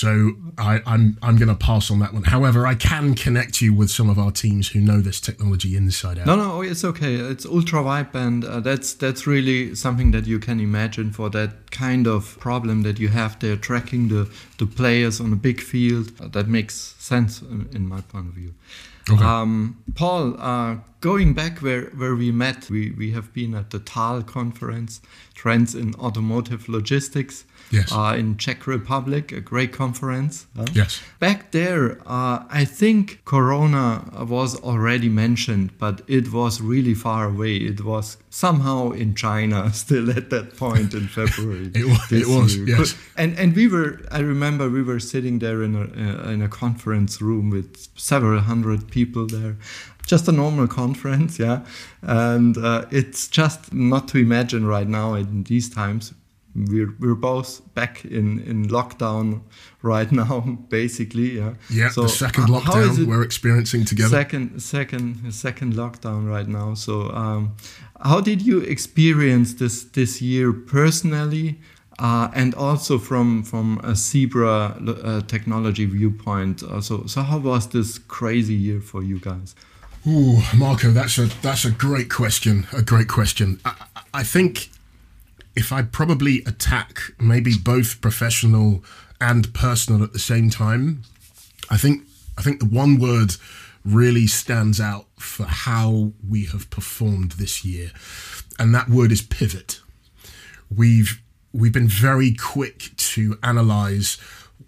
So 0.00 0.32
I, 0.56 0.76
am 0.76 0.82
I'm, 0.86 1.18
I'm 1.20 1.36
going 1.36 1.50
to 1.50 1.54
pass 1.54 1.90
on 1.90 1.98
that 1.98 2.14
one. 2.14 2.22
However, 2.22 2.66
I 2.66 2.74
can 2.74 3.14
connect 3.14 3.60
you 3.60 3.74
with 3.74 3.90
some 3.90 4.08
of 4.08 4.18
our 4.18 4.30
teams 4.30 4.68
who 4.68 4.80
know 4.80 5.02
this 5.02 5.20
technology 5.20 5.76
inside 5.76 6.18
out. 6.18 6.24
No, 6.24 6.36
no, 6.36 6.62
it's 6.62 6.84
okay. 6.84 7.16
It's 7.16 7.44
ultra 7.44 7.82
wideband. 7.82 8.48
Uh, 8.48 8.60
that's 8.60 8.94
that's 8.94 9.26
really 9.26 9.74
something 9.74 10.10
that 10.12 10.26
you 10.26 10.38
can 10.38 10.58
imagine 10.58 11.12
for 11.12 11.28
that 11.30 11.70
kind 11.70 12.06
of 12.06 12.38
problem 12.40 12.80
that 12.84 12.98
you 12.98 13.08
have 13.08 13.38
there, 13.40 13.56
tracking 13.56 14.08
the 14.08 14.30
the 14.56 14.64
players 14.64 15.20
on 15.20 15.34
a 15.34 15.36
big 15.36 15.60
field. 15.60 16.12
Uh, 16.18 16.28
that 16.28 16.48
makes 16.48 16.74
sense 16.98 17.42
in, 17.42 17.68
in 17.74 17.86
my 17.86 18.00
point 18.00 18.28
of 18.28 18.32
view. 18.32 18.54
Okay. 19.10 19.22
Um, 19.22 19.82
Paul, 19.94 20.40
uh, 20.40 20.76
going 21.00 21.34
back 21.34 21.58
where, 21.58 21.86
where 21.96 22.14
we 22.14 22.30
met, 22.30 22.70
we, 22.70 22.92
we 22.92 23.10
have 23.12 23.32
been 23.32 23.54
at 23.54 23.70
the 23.70 23.80
TAL 23.80 24.22
conference, 24.22 25.00
Trends 25.34 25.74
in 25.74 25.94
Automotive 25.96 26.68
Logistics 26.68 27.44
yes. 27.70 27.92
Uh, 27.92 28.14
in 28.18 28.36
Czech 28.36 28.66
Republic, 28.66 29.32
a 29.32 29.40
great 29.40 29.72
conference. 29.72 30.46
Huh? 30.56 30.66
Yes. 30.72 31.02
Back 31.18 31.50
there, 31.50 31.98
uh, 32.06 32.44
I 32.50 32.64
think 32.64 33.22
Corona 33.24 34.04
was 34.28 34.56
already 34.60 35.08
mentioned, 35.08 35.78
but 35.78 36.02
it 36.06 36.32
was 36.32 36.60
really 36.60 36.94
far 36.94 37.26
away. 37.26 37.56
It 37.56 37.84
was 37.84 38.16
somehow 38.30 38.90
in 38.90 39.14
China 39.14 39.72
still 39.84 40.10
at 40.10 40.30
that 40.30 40.56
point 40.56 40.94
in 40.94 41.08
February. 41.08 41.70
it 41.74 41.86
was, 41.86 42.12
it 42.12 42.26
was 42.26 42.56
yes. 42.56 42.94
And 43.16 43.38
and 43.38 43.54
we 43.54 43.68
were, 43.68 44.00
I 44.10 44.20
remember, 44.20 44.68
we 44.68 44.82
were 44.82 45.00
sitting 45.00 45.38
there 45.38 45.62
in 45.62 45.74
a 45.74 45.82
uh, 45.82 46.30
in 46.30 46.42
a 46.42 46.48
conference 46.48 47.20
room 47.20 47.50
with 47.50 47.88
several 47.96 48.40
hundred 48.40 48.90
people 48.90 49.26
there 49.26 49.56
just 50.06 50.26
a 50.26 50.32
normal 50.32 50.66
conference, 50.66 51.38
yeah. 51.38 51.60
And 52.02 52.58
uh, 52.58 52.86
it's 52.90 53.28
just 53.28 53.72
not 53.72 54.08
to 54.08 54.18
imagine 54.18 54.66
right 54.66 54.88
now 54.88 55.14
in 55.14 55.44
these 55.44 55.70
times 55.70 56.12
we're 56.54 56.94
we're 56.98 57.14
both 57.14 57.62
back 57.74 58.04
in 58.04 58.40
in 58.40 58.66
lockdown 58.66 59.42
right 59.82 60.10
now 60.22 60.40
basically 60.68 61.38
yeah 61.38 61.54
yeah 61.70 61.88
so 61.88 62.02
the 62.02 62.08
second 62.08 62.44
lockdown 62.44 63.06
we're 63.06 63.22
experiencing 63.22 63.84
together 63.84 64.08
second 64.08 64.60
second 64.60 65.32
second 65.32 65.74
lockdown 65.74 66.28
right 66.28 66.48
now 66.48 66.74
so 66.74 67.10
um, 67.10 67.54
how 68.02 68.20
did 68.20 68.42
you 68.42 68.60
experience 68.60 69.54
this 69.54 69.84
this 69.84 70.20
year 70.20 70.52
personally 70.52 71.60
uh, 71.98 72.28
and 72.34 72.54
also 72.54 72.98
from 72.98 73.42
from 73.42 73.80
a 73.84 73.94
zebra 73.94 74.76
uh, 74.86 75.20
technology 75.22 75.84
viewpoint 75.84 76.62
uh, 76.62 76.80
so 76.80 77.06
so 77.06 77.22
how 77.22 77.38
was 77.38 77.68
this 77.68 77.98
crazy 77.98 78.54
year 78.54 78.80
for 78.80 79.02
you 79.02 79.18
guys 79.20 79.54
Ooh, 80.06 80.38
Marco, 80.56 80.92
that's 80.92 81.18
a 81.18 81.26
that's 81.42 81.66
a 81.66 81.70
great 81.70 82.08
question. 82.08 82.66
A 82.72 82.80
great 82.80 83.06
question. 83.06 83.60
I, 83.66 83.74
I 84.14 84.22
think 84.22 84.70
if 85.60 85.74
I'd 85.74 85.92
probably 85.92 86.42
attack 86.46 87.00
maybe 87.20 87.52
both 87.62 88.00
professional 88.00 88.82
and 89.20 89.52
personal 89.52 90.02
at 90.02 90.14
the 90.14 90.18
same 90.18 90.48
time, 90.48 91.02
I 91.68 91.76
think 91.76 92.04
I 92.38 92.42
think 92.42 92.60
the 92.60 92.66
one 92.66 92.98
word 92.98 93.36
really 93.84 94.26
stands 94.26 94.80
out 94.80 95.06
for 95.18 95.44
how 95.44 96.12
we 96.26 96.46
have 96.46 96.70
performed 96.70 97.32
this 97.32 97.62
year, 97.62 97.92
and 98.58 98.74
that 98.74 98.88
word 98.88 99.12
is 99.12 99.20
pivot. 99.20 99.82
We've 100.74 101.20
we've 101.52 101.74
been 101.74 101.88
very 101.88 102.32
quick 102.32 102.96
to 102.96 103.38
analyze 103.42 104.16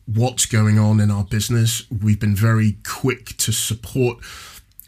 what's 0.05 0.45
going 0.45 0.79
on 0.79 1.01
in 1.01 1.11
our 1.11 1.25
business. 1.25 1.91
We've 1.91 2.21
been 2.21 2.37
very 2.37 2.77
quick 2.85 3.39
to 3.39 3.51
support 3.53 4.19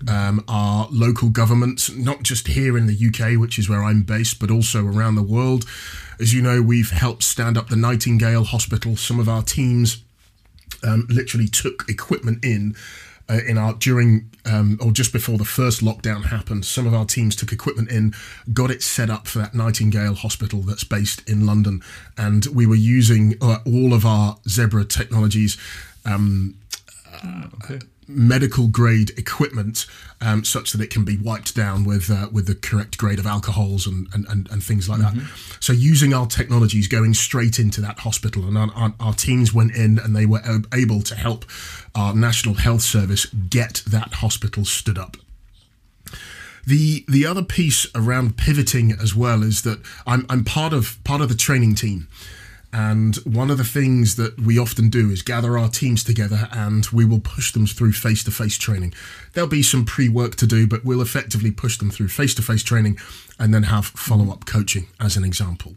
um, 0.09 0.45
our 0.49 0.89
local 0.91 1.29
governments, 1.29 1.91
not 1.95 2.23
just 2.23 2.49
here 2.49 2.77
in 2.77 2.87
the 2.87 2.95
UK, 3.09 3.39
which 3.39 3.59
is 3.59 3.69
where 3.69 3.83
I'm 3.83 4.03
based, 4.03 4.39
but 4.39 4.51
also 4.51 4.85
around 4.87 5.15
the 5.15 5.23
world. 5.23 5.65
As 6.21 6.33
you 6.33 6.43
know, 6.43 6.63
we've 6.63 6.91
helped 6.91 7.23
stand 7.23 7.57
up 7.57 7.69
the 7.69 7.77
Nightingale 7.77 8.45
Hospital. 8.45 8.97
Some 8.97 9.19
of 9.19 9.29
our 9.29 9.43
teams 9.43 10.03
um, 10.83 11.07
literally 11.09 11.49
took 11.49 11.89
equipment 11.89 12.45
in 12.45 12.77
uh, 13.29 13.41
in 13.47 13.57
our 13.57 13.73
during 13.75 14.31
um, 14.45 14.79
or 14.81 14.93
just 14.93 15.13
before 15.13 15.39
the 15.39 15.45
first 15.45 15.81
lockdown 15.81 16.27
happened. 16.27 16.65
Some 16.65 16.87
of 16.87 16.93
our 16.93 17.07
teams 17.07 17.35
took 17.35 17.53
equipment 17.53 17.91
in, 17.91 18.15
got 18.53 18.71
it 18.71 18.83
set 18.83 19.09
up 19.09 19.27
for 19.27 19.39
that 19.39 19.55
Nightingale 19.55 20.15
Hospital 20.15 20.61
that's 20.61 20.85
based 20.85 21.29
in 21.29 21.47
London, 21.47 21.83
and 22.19 22.47
we 22.47 22.67
were 22.67 22.75
using 22.75 23.35
uh, 23.41 23.59
all 23.67 23.95
of 23.95 24.05
our 24.05 24.37
Zebra 24.49 24.85
technologies. 24.85 25.57
Um, 26.05 26.57
okay 27.65 27.81
medical 28.09 28.69
grade 28.69 29.11
equipment 29.19 29.87
um, 30.21 30.45
such 30.45 30.73
that 30.73 30.81
it 30.81 30.91
can 30.91 31.05
be 31.05 31.17
wiped 31.17 31.55
down 31.55 31.85
with 31.85 32.11
uh, 32.11 32.29
with 32.33 32.47
the 32.47 32.55
correct 32.55 32.99
grade 32.99 33.19
of 33.19 33.27
alcohols 33.27 33.87
and 33.87 34.09
and, 34.13 34.27
and, 34.29 34.51
and 34.51 34.63
things 34.63 34.89
like 34.89 35.01
mm-hmm. 35.01 35.19
that. 35.19 35.63
So 35.63 35.73
using 35.73 36.15
our 36.15 36.27
technologies 36.27 36.89
going 36.89 37.15
straight 37.15 37.59
into 37.59 37.81
that 37.83 38.01
hospital 38.01 38.47
and 38.47 38.57
our, 38.57 38.71
our, 38.75 38.95
our, 39.01 39.15
teams 39.15 39.55
went 39.55 39.75
in 39.75 39.99
and 39.99 40.15
they 40.15 40.27
were 40.27 40.41
able 40.73 41.01
to 41.03 41.15
help 41.15 41.45
our 41.95 42.15
National 42.15 42.55
Health 42.55 42.83
Service 42.83 43.27
get 43.27 43.83
that 43.87 44.15
hospital 44.15 44.65
stood 44.65 44.99
up. 44.99 45.17
The 46.67 47.05
the 47.09 47.27
other 47.27 47.43
piece 47.43 47.87
around 47.95 48.37
pivoting 48.37 48.93
as 48.93 49.15
well 49.15 49.43
is 49.43 49.63
that 49.63 49.81
I'm 50.07 50.27
I'm 50.29 50.45
part 50.45 50.73
of 50.73 51.03
part 51.05 51.21
of 51.21 51.29
the 51.29 51.35
training 51.35 51.75
team. 51.75 52.09
And 52.77 53.15
one 53.19 53.53
of 53.53 53.59
the 53.59 53.63
things 53.63 54.17
that 54.17 54.37
we 54.41 54.59
often 54.59 54.89
do 54.89 55.11
is 55.11 55.23
gather 55.23 55.57
our 55.57 55.69
teams 55.69 56.03
together 56.03 56.49
and 56.51 56.85
we 56.87 57.05
will 57.05 57.21
push 57.21 57.53
them 57.53 57.69
through 57.69 57.93
face 57.93 58.25
to 58.25 58.33
face 58.33 58.59
training. 58.59 58.93
There'll 59.33 59.49
be 59.49 59.63
some 59.63 59.85
pre 59.85 60.09
work 60.09 60.35
to 60.37 60.47
do, 60.47 60.67
but 60.67 60.85
we'll 60.85 61.01
effectively 61.01 61.53
push 61.53 61.79
them 61.79 61.93
through 61.93 62.09
face 62.09 62.35
to 62.35 62.43
face 62.43 62.65
training 62.65 62.99
and 63.39 63.55
then 63.55 63.63
have 63.63 63.87
follow 63.87 64.33
up 64.33 64.45
coaching 64.45 64.89
as 64.99 65.17
an 65.17 65.23
example. 65.23 65.77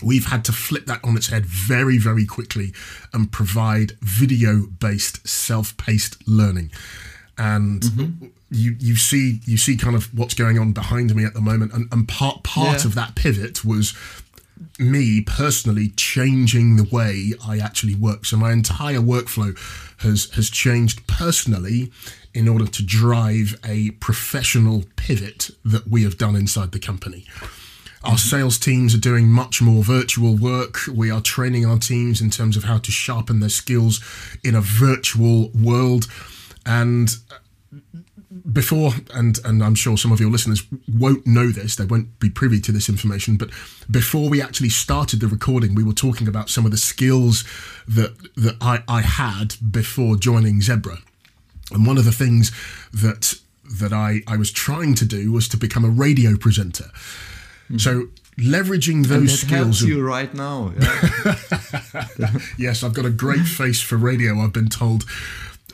We've 0.00 0.26
had 0.26 0.44
to 0.44 0.52
flip 0.52 0.86
that 0.86 1.00
on 1.02 1.16
its 1.16 1.26
head 1.26 1.44
very, 1.44 1.98
very 1.98 2.24
quickly 2.24 2.72
and 3.12 3.32
provide 3.32 3.98
video 4.00 4.66
based, 4.66 5.26
self 5.26 5.76
paced 5.76 6.28
learning. 6.28 6.70
And 7.36 7.82
mm-hmm. 7.82 8.26
you, 8.48 8.76
you 8.78 8.94
see 8.94 9.40
you 9.44 9.56
see 9.56 9.76
kind 9.76 9.96
of 9.96 10.16
what's 10.16 10.34
going 10.34 10.56
on 10.60 10.72
behind 10.72 11.16
me 11.16 11.24
at 11.24 11.34
the 11.34 11.40
moment 11.40 11.72
and, 11.72 11.88
and 11.90 12.06
part 12.06 12.44
part 12.44 12.82
yeah. 12.82 12.86
of 12.86 12.94
that 12.94 13.16
pivot 13.16 13.64
was 13.64 13.92
me 14.78 15.20
personally 15.20 15.88
changing 15.96 16.76
the 16.76 16.88
way 16.90 17.32
I 17.46 17.58
actually 17.58 17.94
work. 17.94 18.24
So 18.24 18.36
my 18.36 18.52
entire 18.52 18.98
workflow 18.98 19.56
has 20.00 20.30
has 20.30 20.50
changed 20.50 21.06
personally 21.06 21.92
in 22.34 22.48
order 22.48 22.66
to 22.66 22.82
drive 22.82 23.58
a 23.64 23.90
professional 23.92 24.84
pivot 24.96 25.50
that 25.64 25.86
we 25.86 26.02
have 26.02 26.16
done 26.16 26.34
inside 26.36 26.72
the 26.72 26.78
company. 26.78 27.26
Our 28.04 28.12
mm-hmm. 28.12 28.16
sales 28.16 28.58
teams 28.58 28.94
are 28.94 29.00
doing 29.00 29.28
much 29.28 29.62
more 29.62 29.82
virtual 29.84 30.36
work. 30.36 30.78
We 30.92 31.10
are 31.10 31.20
training 31.20 31.66
our 31.66 31.78
teams 31.78 32.20
in 32.20 32.30
terms 32.30 32.56
of 32.56 32.64
how 32.64 32.78
to 32.78 32.90
sharpen 32.90 33.40
their 33.40 33.48
skills 33.48 34.00
in 34.42 34.54
a 34.54 34.60
virtual 34.60 35.50
world. 35.50 36.06
And 36.66 37.10
before, 38.52 38.92
and 39.14 39.38
and 39.44 39.62
I'm 39.62 39.74
sure 39.74 39.96
some 39.96 40.12
of 40.12 40.20
your 40.20 40.30
listeners 40.30 40.64
won't 40.92 41.26
know 41.26 41.48
this, 41.48 41.76
they 41.76 41.84
won't 41.84 42.18
be 42.18 42.30
privy 42.30 42.60
to 42.60 42.72
this 42.72 42.88
information, 42.88 43.36
but 43.36 43.50
before 43.90 44.28
we 44.28 44.40
actually 44.40 44.70
started 44.70 45.20
the 45.20 45.28
recording, 45.28 45.74
we 45.74 45.84
were 45.84 45.92
talking 45.92 46.28
about 46.28 46.48
some 46.48 46.64
of 46.64 46.70
the 46.70 46.78
skills 46.78 47.44
that 47.86 48.16
that 48.36 48.56
I, 48.60 48.82
I 48.88 49.02
had 49.02 49.56
before 49.70 50.16
joining 50.16 50.60
Zebra. 50.60 50.98
And 51.70 51.86
one 51.86 51.98
of 51.98 52.04
the 52.04 52.12
things 52.12 52.52
that 52.92 53.34
that 53.80 53.92
I, 53.92 54.20
I 54.26 54.36
was 54.36 54.50
trying 54.50 54.94
to 54.96 55.04
do 55.04 55.32
was 55.32 55.48
to 55.48 55.56
become 55.56 55.84
a 55.84 55.88
radio 55.88 56.36
presenter. 56.36 56.90
Mm-hmm. 57.64 57.78
So 57.78 58.08
leveraging 58.38 59.06
those 59.06 59.40
skills. 59.40 59.80
Helps 59.80 59.82
you 59.82 60.02
right 60.02 60.32
now. 60.34 60.72
Yeah. 60.78 62.38
yes, 62.58 62.82
I've 62.82 62.94
got 62.94 63.04
a 63.04 63.10
great 63.10 63.46
face 63.60 63.80
for 63.80 63.96
radio. 63.96 64.38
I've 64.40 64.52
been 64.52 64.68
told 64.68 65.04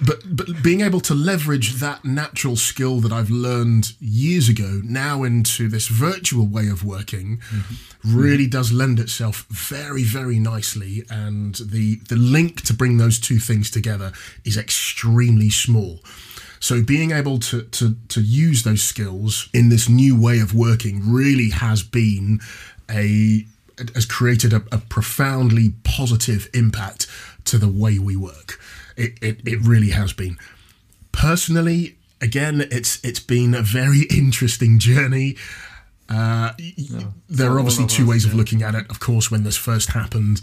but 0.01 0.23
but 0.25 0.63
being 0.63 0.81
able 0.81 1.01
to 1.01 1.15
leverage 1.15 1.75
that 1.75 2.05
natural 2.05 2.57
skill 2.57 3.01
that 3.01 3.13
I've 3.13 3.31
learned 3.31 3.93
years 4.01 4.49
ago 4.49 4.81
now 4.85 5.23
into 5.23 5.69
this 5.69 5.89
virtual 5.89 6.47
way 6.47 6.69
of 6.69 6.85
working 6.85 7.39
mm-hmm. 7.39 8.17
really 8.17 8.47
does 8.47 8.73
lend 8.73 8.99
itself 8.99 9.47
very 9.49 10.05
very 10.05 10.39
nicely. 10.39 11.05
And 11.11 11.55
the 11.57 11.97
the 12.09 12.17
link 12.17 12.63
to 12.63 12.75
bring 12.75 12.99
those 12.99 13.19
two 13.19 13.39
things 13.39 13.71
together 13.71 14.13
is 14.45 14.57
extremely 14.57 15.51
small. 15.51 16.01
So 16.61 16.83
being 16.83 17.13
able 17.13 17.39
to 17.41 17.63
to 17.63 17.97
to 18.09 18.21
use 18.21 18.63
those 18.63 18.83
skills 18.83 19.49
in 19.53 19.69
this 19.69 19.89
new 19.89 20.21
way 20.21 20.41
of 20.41 20.55
working 20.55 21.13
really 21.13 21.51
has 21.51 21.83
been 21.83 22.41
a 22.91 23.47
has 23.95 24.07
created 24.07 24.53
a, 24.53 24.63
a 24.73 24.79
profoundly 24.79 25.75
positive 25.85 26.49
impact 26.53 27.07
to 27.45 27.59
the 27.59 27.69
way 27.69 27.99
we 27.99 28.17
work 28.17 28.59
it, 28.99 29.19
it, 29.23 29.41
it 29.47 29.61
really 29.61 29.91
has 29.91 30.13
been. 30.13 30.37
Personally, 31.13 31.97
again, 32.21 32.67
it's 32.71 33.03
it's 33.05 33.21
been 33.21 33.55
a 33.55 33.63
very 33.63 34.03
interesting 34.11 34.79
journey. 34.79 35.37
Uh, 36.09 36.53
there 37.29 37.53
are 37.53 37.59
obviously 37.59 37.87
two 37.87 38.09
ways 38.09 38.25
of 38.25 38.35
looking 38.35 38.63
at 38.63 38.75
it. 38.75 38.87
Of 38.91 38.99
course, 38.99 39.31
when 39.31 39.45
this 39.45 39.57
first 39.57 39.91
happened, 39.91 40.41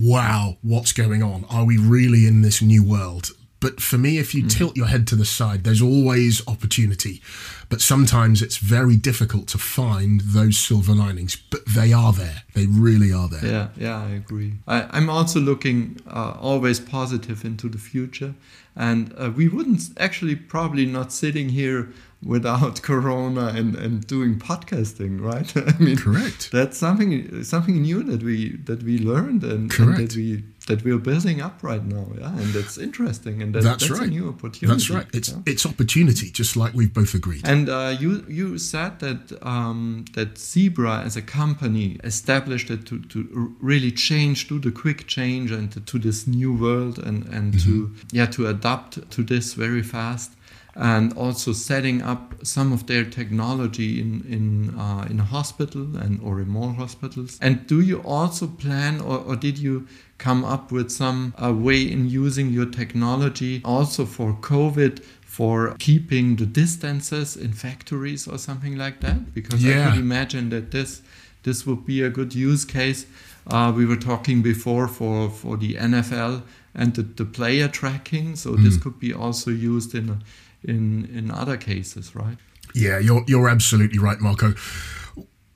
wow, 0.00 0.56
what's 0.62 0.92
going 0.92 1.22
on? 1.22 1.44
Are 1.48 1.64
we 1.64 1.78
really 1.78 2.26
in 2.26 2.42
this 2.42 2.60
new 2.60 2.84
world? 2.84 3.30
But 3.60 3.80
for 3.80 3.98
me, 3.98 4.18
if 4.18 4.34
you 4.34 4.44
mm. 4.44 4.50
tilt 4.50 4.76
your 4.76 4.86
head 4.86 5.06
to 5.08 5.16
the 5.16 5.24
side, 5.24 5.64
there's 5.64 5.82
always 5.82 6.46
opportunity. 6.46 7.20
But 7.68 7.80
sometimes 7.80 8.40
it's 8.40 8.56
very 8.56 8.96
difficult 8.96 9.48
to 9.48 9.58
find 9.58 10.20
those 10.20 10.56
silver 10.56 10.92
linings. 10.92 11.36
But 11.36 11.66
they 11.66 11.92
are 11.92 12.12
there. 12.12 12.42
They 12.54 12.66
really 12.66 13.12
are 13.12 13.28
there. 13.28 13.44
Yeah, 13.44 13.68
yeah, 13.76 14.02
I 14.02 14.10
agree. 14.10 14.54
I, 14.66 14.96
am 14.96 15.10
also 15.10 15.40
looking 15.40 16.00
uh, 16.06 16.36
always 16.40 16.78
positive 16.78 17.44
into 17.44 17.68
the 17.68 17.78
future. 17.78 18.34
And 18.76 19.12
uh, 19.18 19.32
we 19.34 19.48
wouldn't 19.48 19.90
actually 19.98 20.36
probably 20.36 20.86
not 20.86 21.12
sitting 21.12 21.48
here 21.48 21.88
without 22.22 22.82
corona 22.90 23.48
and, 23.48 23.74
and 23.76 24.06
doing 24.06 24.38
podcasting 24.38 25.20
right 25.20 25.56
i 25.68 25.78
mean 25.78 25.96
correct 25.96 26.50
that's 26.50 26.76
something 26.76 27.44
something 27.44 27.80
new 27.80 28.02
that 28.02 28.22
we 28.22 28.56
that 28.56 28.82
we 28.82 28.98
learned 28.98 29.44
and, 29.44 29.72
and 29.78 29.96
that 29.96 30.16
we 30.16 30.42
that 30.68 30.84
we're 30.84 30.98
building 30.98 31.40
up 31.40 31.62
right 31.62 31.84
now 31.84 32.06
yeah 32.16 32.28
and 32.40 32.54
that's 32.54 32.78
interesting 32.78 33.42
and 33.42 33.54
that, 33.54 33.64
that's, 33.64 33.88
that's 33.88 34.00
right. 34.00 34.08
a 34.08 34.10
new 34.10 34.28
opportunity 34.28 34.66
that's 34.66 34.90
right 34.90 35.06
it's 35.12 35.30
yeah? 35.30 35.52
it's 35.52 35.66
opportunity 35.66 36.30
just 36.30 36.56
like 36.56 36.72
we've 36.74 36.94
both 36.94 37.14
agreed 37.14 37.46
and 37.46 37.68
uh, 37.68 37.94
you 37.98 38.24
you 38.28 38.58
said 38.58 39.00
that 39.00 39.22
um, 39.42 40.04
that 40.12 40.38
zebra 40.38 41.00
as 41.00 41.16
a 41.16 41.22
company 41.22 41.98
established 42.04 42.70
it 42.70 42.86
to, 42.86 43.00
to 43.12 43.54
really 43.60 43.90
change 43.90 44.48
do 44.48 44.58
the 44.58 44.70
quick 44.70 45.06
change 45.06 45.50
and 45.50 45.72
to, 45.72 45.80
to 45.80 45.98
this 45.98 46.26
new 46.26 46.54
world 46.54 46.98
and 46.98 47.26
and 47.26 47.54
mm-hmm. 47.54 47.86
to 47.86 47.94
yeah 48.12 48.26
to 48.26 48.46
adapt 48.46 49.10
to 49.10 49.22
this 49.22 49.54
very 49.54 49.82
fast 49.82 50.32
and 50.78 51.12
also 51.14 51.52
setting 51.52 52.00
up 52.02 52.34
some 52.44 52.72
of 52.72 52.86
their 52.86 53.04
technology 53.04 54.00
in 54.00 54.24
in 54.28 54.78
uh, 54.78 55.06
in 55.10 55.18
a 55.18 55.24
hospital 55.24 55.96
and 55.96 56.20
or 56.22 56.40
in 56.40 56.48
more 56.48 56.72
hospitals. 56.72 57.36
And 57.42 57.66
do 57.66 57.80
you 57.80 58.00
also 58.02 58.46
plan 58.46 59.00
or, 59.00 59.18
or 59.18 59.34
did 59.34 59.58
you 59.58 59.88
come 60.18 60.44
up 60.44 60.70
with 60.70 60.90
some 60.90 61.34
uh, 61.42 61.52
way 61.52 61.82
in 61.82 62.08
using 62.08 62.50
your 62.50 62.66
technology 62.66 63.60
also 63.64 64.06
for 64.06 64.32
COVID? 64.32 65.02
For 65.38 65.76
keeping 65.78 66.34
the 66.34 66.46
distances 66.46 67.36
in 67.36 67.52
factories 67.52 68.26
or 68.26 68.38
something 68.38 68.76
like 68.76 69.00
that, 69.02 69.32
because 69.34 69.62
yeah. 69.62 69.86
I 69.86 69.90
could 69.90 70.00
imagine 70.00 70.48
that 70.50 70.72
this 70.72 71.02
this 71.44 71.64
would 71.64 71.86
be 71.86 72.02
a 72.02 72.10
good 72.10 72.34
use 72.34 72.64
case. 72.64 73.06
Uh, 73.46 73.72
we 73.76 73.86
were 73.86 74.00
talking 74.10 74.42
before 74.42 74.88
for 74.88 75.30
for 75.30 75.56
the 75.56 75.74
NFL 75.74 76.42
and 76.74 76.94
the, 76.94 77.02
the 77.02 77.24
player 77.24 77.68
tracking, 77.68 78.36
so 78.36 78.52
mm. 78.52 78.64
this 78.64 78.76
could 78.78 78.98
be 78.98 79.12
also 79.12 79.50
used 79.50 79.94
in 79.94 80.08
a 80.08 80.18
in 80.64 81.06
in 81.06 81.30
other 81.30 81.56
cases, 81.56 82.14
right? 82.14 82.36
Yeah, 82.74 82.98
you're 82.98 83.24
you're 83.26 83.48
absolutely 83.48 83.98
right, 83.98 84.20
Marco. 84.20 84.54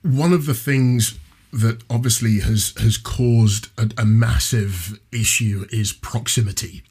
One 0.01 0.33
of 0.33 0.45
the 0.45 0.53
things 0.53 1.17
that 1.51 1.83
obviously 1.89 2.39
has 2.39 2.73
has 2.79 2.97
caused 2.97 3.67
a, 3.77 3.89
a 3.97 4.05
massive 4.05 4.99
issue 5.11 5.65
is 5.71 5.93
proximity 5.93 6.83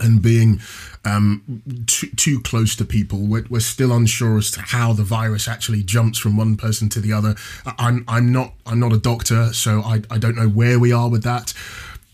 and 0.00 0.20
being 0.20 0.60
um, 1.04 1.62
too, 1.86 2.08
too, 2.16 2.40
close 2.40 2.76
to 2.76 2.84
people. 2.84 3.20
We're, 3.20 3.46
we're, 3.48 3.60
still 3.60 3.92
unsure 3.92 4.38
as 4.38 4.50
to 4.52 4.60
how 4.60 4.92
the 4.92 5.04
virus 5.04 5.48
actually 5.48 5.82
jumps 5.82 6.18
from 6.18 6.36
one 6.36 6.56
person 6.56 6.88
to 6.90 7.00
the 7.00 7.12
other. 7.12 7.36
I'm, 7.78 8.04
I'm 8.08 8.32
not 8.32 8.52
I'm 8.66 8.80
not 8.80 8.92
a 8.92 8.98
doctor, 8.98 9.52
so 9.52 9.80
I, 9.80 10.02
I 10.10 10.18
don't 10.18 10.36
know 10.36 10.48
where 10.48 10.78
we 10.78 10.92
are 10.92 11.08
with 11.08 11.22
that. 11.22 11.54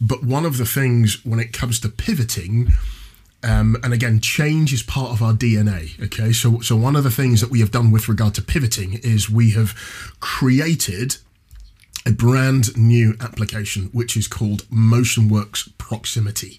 But 0.00 0.24
one 0.24 0.44
of 0.44 0.58
the 0.58 0.66
things 0.66 1.24
when 1.24 1.40
it 1.40 1.52
comes 1.52 1.80
to 1.80 1.88
pivoting 1.88 2.72
um, 3.42 3.76
and 3.82 3.92
again, 3.92 4.20
change 4.20 4.72
is 4.72 4.82
part 4.82 5.10
of 5.10 5.22
our 5.22 5.32
DNA. 5.32 6.00
Okay, 6.04 6.32
so 6.32 6.60
so 6.60 6.76
one 6.76 6.96
of 6.96 7.04
the 7.04 7.10
things 7.10 7.40
that 7.40 7.50
we 7.50 7.60
have 7.60 7.70
done 7.70 7.90
with 7.90 8.08
regard 8.08 8.34
to 8.34 8.42
pivoting 8.42 8.94
is 9.02 9.28
we 9.28 9.50
have 9.50 9.74
created 10.20 11.16
a 12.06 12.12
brand 12.12 12.76
new 12.76 13.14
application 13.20 13.84
which 13.92 14.16
is 14.16 14.28
called 14.28 14.62
MotionWorks 14.68 15.76
Proximity. 15.78 16.58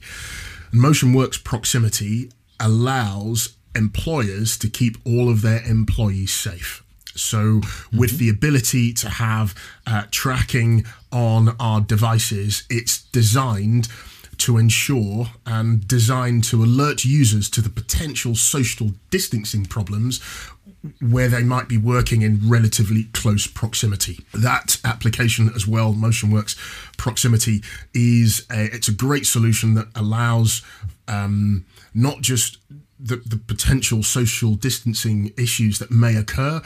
MotionWorks 0.71 1.43
Proximity 1.43 2.31
allows 2.59 3.55
employers 3.75 4.57
to 4.57 4.69
keep 4.69 4.97
all 5.05 5.29
of 5.29 5.41
their 5.41 5.63
employees 5.63 6.33
safe. 6.33 6.83
So, 7.15 7.61
with 7.91 8.11
mm-hmm. 8.11 8.17
the 8.17 8.29
ability 8.29 8.93
to 8.93 9.09
have 9.09 9.53
uh, 9.85 10.03
tracking 10.09 10.85
on 11.11 11.55
our 11.59 11.79
devices, 11.79 12.63
it's 12.69 13.03
designed 13.03 13.87
to 14.43 14.57
ensure 14.57 15.27
and 15.45 15.87
designed 15.87 16.43
to 16.43 16.63
alert 16.63 17.05
users 17.05 17.49
to 17.49 17.61
the 17.61 17.69
potential 17.69 18.35
social 18.35 18.91
distancing 19.09 19.65
problems 19.65 20.21
where 20.99 21.29
they 21.29 21.43
might 21.43 21.69
be 21.69 21.77
working 21.77 22.23
in 22.23 22.41
relatively 22.43 23.05
close 23.13 23.47
proximity. 23.47 24.19
That 24.33 24.81
application 24.83 25.49
as 25.55 25.65
well, 25.65 25.93
MotionWorks 25.93 26.57
Proximity, 26.97 27.63
is 27.93 28.45
a, 28.51 28.65
it's 28.65 28.89
a 28.89 28.93
great 28.93 29.25
solution 29.25 29.75
that 29.75 29.87
allows 29.95 30.61
um, 31.07 31.65
not 31.93 32.19
just 32.19 32.57
the, 32.99 33.17
the 33.17 33.37
potential 33.37 34.03
social 34.03 34.55
distancing 34.55 35.31
issues 35.37 35.79
that 35.79 35.89
may 35.89 36.17
occur 36.17 36.61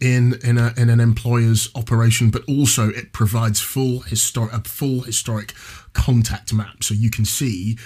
in 0.00 0.38
in, 0.42 0.56
a, 0.58 0.72
in 0.76 0.88
an 0.88 0.98
employer's 0.98 1.68
operation, 1.74 2.30
but 2.30 2.42
also 2.48 2.88
it 2.88 3.12
provides 3.12 3.60
full 3.60 4.00
historic 4.00 4.52
a 4.52 4.60
full 4.60 5.02
historic 5.02 5.52
contact 5.92 6.52
map, 6.52 6.82
so 6.82 6.94
you 6.94 7.10
can 7.10 7.24
see 7.24 7.76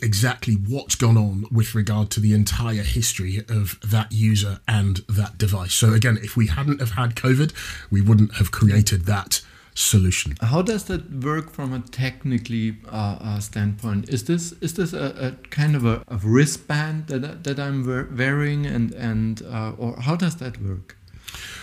exactly 0.00 0.54
what's 0.54 0.94
gone 0.94 1.16
on 1.16 1.44
with 1.50 1.74
regard 1.74 2.10
to 2.10 2.20
the 2.20 2.32
entire 2.32 2.82
history 2.82 3.44
of 3.48 3.78
that 3.82 4.10
user 4.12 4.60
and 4.66 4.98
that 5.08 5.38
device. 5.38 5.74
So 5.74 5.92
again, 5.92 6.18
if 6.22 6.36
we 6.36 6.46
hadn't 6.46 6.80
have 6.80 6.92
had 6.92 7.14
COVID, 7.14 7.52
we 7.90 8.00
wouldn't 8.00 8.36
have 8.36 8.50
created 8.50 9.04
that 9.06 9.42
solution. 9.74 10.34
How 10.40 10.62
does 10.62 10.84
that 10.84 11.10
work 11.10 11.50
from 11.50 11.72
a 11.72 11.80
technically 11.80 12.76
uh, 12.90 13.18
uh, 13.20 13.40
standpoint? 13.40 14.08
Is 14.08 14.24
this 14.24 14.52
is 14.60 14.74
this 14.74 14.92
a, 14.92 15.14
a 15.26 15.48
kind 15.48 15.74
of 15.74 15.84
a, 15.84 16.02
a, 16.08 16.16
wristband 16.16 17.06
that 17.06 17.44
that 17.44 17.58
I'm 17.58 17.86
wearing 18.16 18.66
and 18.66 18.92
and 18.92 19.42
uh, 19.42 19.72
or 19.78 20.00
how 20.00 20.16
does 20.16 20.36
that 20.36 20.60
work? 20.60 20.96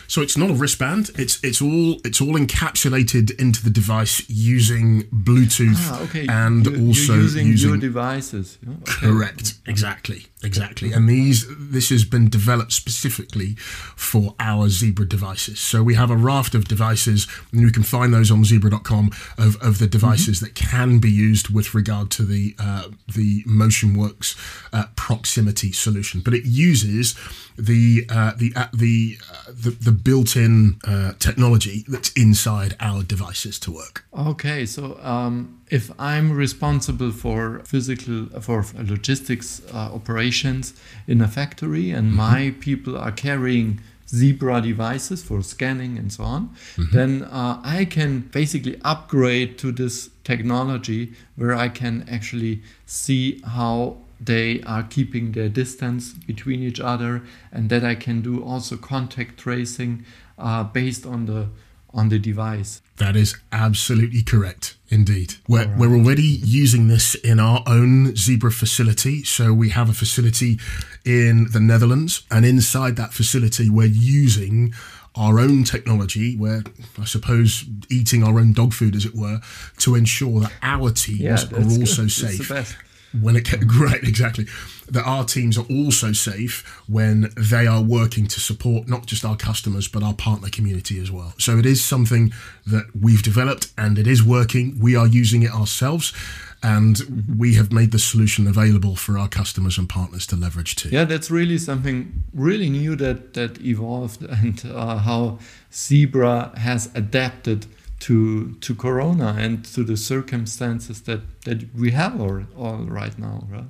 So 0.10 0.24
it's 0.24 0.36
not 0.36 0.50
a 0.50 0.54
wristband. 0.54 1.12
It's 1.20 1.42
it's 1.44 1.62
all 1.62 2.02
it's 2.04 2.20
all 2.20 2.34
encapsulated 2.34 3.40
into 3.40 3.64
the 3.64 3.70
device 3.70 4.28
using 4.28 5.04
Bluetooth 5.04 5.76
ah, 5.78 6.02
okay. 6.06 6.26
and 6.28 6.66
you, 6.66 6.88
also 6.88 7.14
using, 7.14 7.46
using 7.46 7.70
your 7.70 7.78
devices. 7.78 8.58
Okay. 8.68 9.08
Correct. 9.08 9.54
Exactly. 9.68 10.26
Exactly. 10.42 10.94
And 10.94 11.10
these 11.10 11.46
this 11.50 11.90
has 11.90 12.06
been 12.06 12.30
developed 12.30 12.72
specifically 12.72 13.56
for 13.56 14.36
our 14.40 14.70
Zebra 14.70 15.06
devices. 15.06 15.60
So 15.60 15.84
we 15.84 15.96
have 15.96 16.10
a 16.10 16.16
raft 16.16 16.56
of 16.56 16.66
devices, 16.66 17.28
and 17.52 17.60
you 17.60 17.72
can 17.72 17.84
find 17.84 18.14
those 18.14 18.32
on 18.32 18.46
zebra.com 18.46 19.12
of, 19.38 19.62
of 19.62 19.80
the 19.80 19.88
devices 19.88 20.38
mm-hmm. 20.38 20.46
that 20.46 20.56
can 20.56 21.00
be 21.00 21.12
used 21.12 21.50
with 21.50 21.74
regard 21.74 22.10
to 22.12 22.24
the 22.24 22.56
uh, 22.58 22.88
the 23.14 23.44
MotionWorks 23.44 24.38
uh, 24.72 24.86
proximity 24.96 25.74
solution. 25.74 26.22
But 26.22 26.34
it 26.34 26.46
uses 26.46 27.16
the 27.58 28.06
uh, 28.10 28.32
the 28.38 28.54
uh, 28.56 28.68
the, 28.74 29.18
uh, 29.30 29.52
the, 29.52 29.72
the 29.72 29.92
built-in 29.92 30.80
uh, 30.86 31.14
technology 31.20 31.84
that's 31.88 32.12
inside 32.14 32.78
our 32.80 33.04
devices 33.04 33.60
to 33.60 33.72
work. 33.72 34.06
Okay, 34.18 34.66
so 34.66 34.98
um, 35.02 35.59
if 35.70 35.92
I'm 36.00 36.32
responsible 36.32 37.12
for 37.12 37.60
physical 37.60 38.26
for 38.42 38.66
logistics 38.78 39.62
uh, 39.72 39.78
operations 39.94 40.74
in 41.08 41.22
a 41.22 41.28
factory, 41.28 41.92
and 41.92 42.08
mm-hmm. 42.08 42.18
my 42.18 42.56
people 42.60 42.98
are 42.98 43.12
carrying 43.12 43.80
Zebra 44.08 44.62
devices 44.62 45.24
for 45.24 45.44
scanning 45.44 45.98
and 45.98 46.12
so 46.12 46.24
on, 46.24 46.50
mm-hmm. 46.76 46.96
then 46.96 47.24
uh, 47.24 47.62
I 47.64 47.86
can 47.86 48.22
basically 48.22 48.80
upgrade 48.84 49.60
to 49.60 49.72
this 49.72 50.10
technology 50.24 51.14
where 51.36 51.54
I 51.54 51.70
can 51.70 52.06
actually 52.10 52.64
see 52.88 53.40
how 53.46 53.98
they 54.20 54.62
are 54.64 54.84
keeping 54.84 55.32
their 55.32 55.50
distance 55.50 56.14
between 56.14 56.62
each 56.62 56.80
other 56.80 57.22
and 57.52 57.70
that 57.70 57.86
I 57.86 57.96
can 57.96 58.22
do 58.22 58.44
also 58.44 58.76
contact 58.76 59.38
tracing 59.38 60.04
uh, 60.38 60.64
based 60.64 61.06
on 61.06 61.26
the 61.26 61.50
on 61.94 62.10
the 62.10 62.20
device. 62.20 62.82
That 62.98 63.16
is 63.16 63.36
absolutely 63.52 64.22
correct, 64.22 64.76
indeed. 64.90 65.36
We're, 65.48 65.66
right. 65.66 65.78
we're 65.78 65.96
already 65.96 66.40
using 66.44 66.88
this 66.88 67.16
in 67.16 67.40
our 67.40 67.64
own 67.66 68.16
Zebra 68.16 68.52
facility. 68.52 69.24
So 69.24 69.54
we 69.54 69.70
have 69.70 69.90
a 69.90 69.94
facility 69.94 70.60
in 71.06 71.48
the 71.52 71.60
Netherlands, 71.60 72.24
and 72.30 72.46
inside 72.46 72.96
that 72.98 73.14
facility, 73.14 73.70
we're 73.70 73.86
using 73.86 74.74
our 75.16 75.40
own 75.40 75.64
technology, 75.64 76.36
we're, 76.36 76.64
I 77.00 77.06
suppose 77.06 77.66
eating 77.90 78.24
our 78.24 78.40
own 78.40 78.54
dog 78.54 78.74
food, 78.74 78.96
as 78.96 79.06
it 79.06 79.16
were, 79.16 79.42
to 79.80 79.96
ensure 79.96 80.42
that 80.42 80.54
our 80.62 80.92
teams 80.92 81.20
yeah, 81.20 81.34
are 81.34 81.64
also 81.64 82.04
good. 82.04 82.12
safe 82.12 82.78
when 83.20 83.36
it 83.36 83.46
gets 83.46 83.64
great 83.78 84.04
exactly. 84.04 84.46
That 84.90 85.06
our 85.06 85.24
teams 85.24 85.58
are 85.58 85.66
also 85.70 86.14
safe 86.14 86.82
when 86.88 87.32
they 87.38 87.68
are 87.68 87.82
working 87.82 88.28
to 88.28 88.40
support 88.40 88.88
not 88.88 89.06
just 89.06 89.24
our 89.24 89.36
customers 89.36 89.88
but 89.88 90.02
our 90.02 90.14
partner 90.14 90.50
community 90.50 91.00
as 91.00 91.12
well. 91.12 91.34
So 91.38 91.58
it 91.58 91.66
is 91.66 91.84
something 91.84 92.34
that 92.66 92.86
we've 93.00 93.22
developed 93.22 93.72
and 93.78 93.98
it 94.00 94.08
is 94.08 94.24
working. 94.24 94.80
We 94.80 94.96
are 94.96 95.08
using 95.08 95.44
it 95.44 95.52
ourselves 95.52 96.14
and 96.62 97.26
we 97.38 97.54
have 97.56 97.72
made 97.72 97.92
the 97.92 98.00
solution 98.00 98.48
available 98.48 98.96
for 98.96 99.18
our 99.18 99.30
customers 99.30 99.78
and 99.78 99.88
partners 99.88 100.28
to 100.28 100.36
leverage 100.36 100.76
too. 100.76 100.90
Yeah, 100.90 101.06
that's 101.06 101.32
really 101.32 101.58
something 101.58 102.24
really 102.34 102.70
new 102.70 102.96
that 102.98 103.34
that 103.34 103.62
evolved, 103.62 104.24
and 104.24 104.62
uh, 104.66 104.98
how 104.98 105.40
Zebra 105.72 106.52
has 106.58 106.90
adapted 106.96 107.66
to 108.00 108.54
to 108.62 108.76
Corona 108.76 109.36
and 109.38 109.66
to 109.66 109.84
the 109.84 109.98
circumstances 109.98 111.02
that 111.02 111.22
that 111.46 111.74
we 111.76 111.92
have 111.92 112.20
all, 112.20 112.44
all 112.58 112.86
right 112.86 113.18
now, 113.18 113.46
right? 113.50 113.66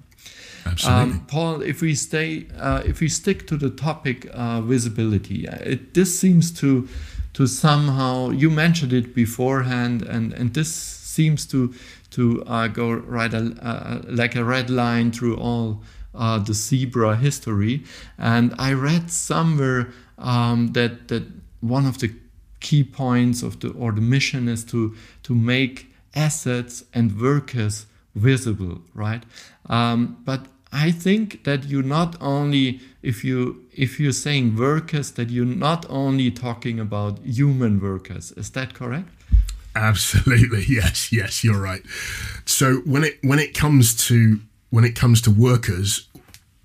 Absolutely. 0.65 1.13
Um, 1.13 1.25
Paul, 1.27 1.61
if 1.61 1.81
we 1.81 1.95
stay, 1.95 2.47
uh, 2.57 2.83
if 2.85 2.99
we 2.99 3.07
stick 3.09 3.47
to 3.47 3.57
the 3.57 3.69
topic 3.69 4.27
uh, 4.33 4.61
visibility, 4.61 5.47
uh, 5.47 5.55
it, 5.61 5.93
this 5.93 6.19
seems 6.19 6.51
to 6.59 6.87
to 7.33 7.47
somehow 7.47 8.29
you 8.29 8.49
mentioned 8.49 8.93
it 8.93 9.15
beforehand, 9.15 10.01
and 10.01 10.33
and 10.33 10.53
this 10.53 10.71
seems 10.73 11.45
to 11.47 11.73
to 12.11 12.43
uh, 12.45 12.67
go 12.67 12.91
right 12.91 13.33
a, 13.33 13.53
uh, 13.61 14.01
like 14.07 14.35
a 14.35 14.43
red 14.43 14.69
line 14.69 15.11
through 15.11 15.37
all 15.37 15.81
uh, 16.15 16.39
the 16.39 16.53
zebra 16.53 17.15
history. 17.15 17.83
And 18.17 18.53
I 18.59 18.73
read 18.73 19.11
somewhere 19.11 19.89
um, 20.17 20.73
that 20.73 21.07
that 21.07 21.23
one 21.61 21.85
of 21.85 21.97
the 21.99 22.13
key 22.59 22.83
points 22.83 23.41
of 23.43 23.59
the 23.59 23.69
or 23.71 23.91
the 23.91 24.01
mission 24.01 24.47
is 24.47 24.63
to 24.65 24.95
to 25.23 25.33
make 25.35 25.93
assets 26.15 26.83
and 26.93 27.19
workers 27.19 27.85
visible 28.15 28.81
right? 28.93 29.23
Um, 29.67 30.17
but 30.25 30.47
i 30.71 30.91
think 30.91 31.43
that 31.45 31.63
you 31.63 31.81
not 31.81 32.15
only 32.21 32.79
if 33.01 33.23
you 33.23 33.65
if 33.73 33.99
you're 33.99 34.11
saying 34.11 34.55
workers 34.57 35.11
that 35.11 35.29
you're 35.29 35.45
not 35.45 35.85
only 35.89 36.29
talking 36.31 36.79
about 36.79 37.19
human 37.23 37.79
workers. 37.79 38.31
Is 38.33 38.49
that 38.51 38.73
correct? 38.73 39.09
Absolutely. 39.75 40.65
Yes 40.67 41.11
yes 41.11 41.43
you're 41.43 41.61
right. 41.61 41.81
So 42.45 42.77
when 42.85 43.03
it 43.03 43.19
when 43.21 43.39
it 43.39 43.53
comes 43.53 43.95
to 44.07 44.39
when 44.69 44.83
it 44.83 44.95
comes 44.95 45.21
to 45.21 45.31
workers 45.31 46.07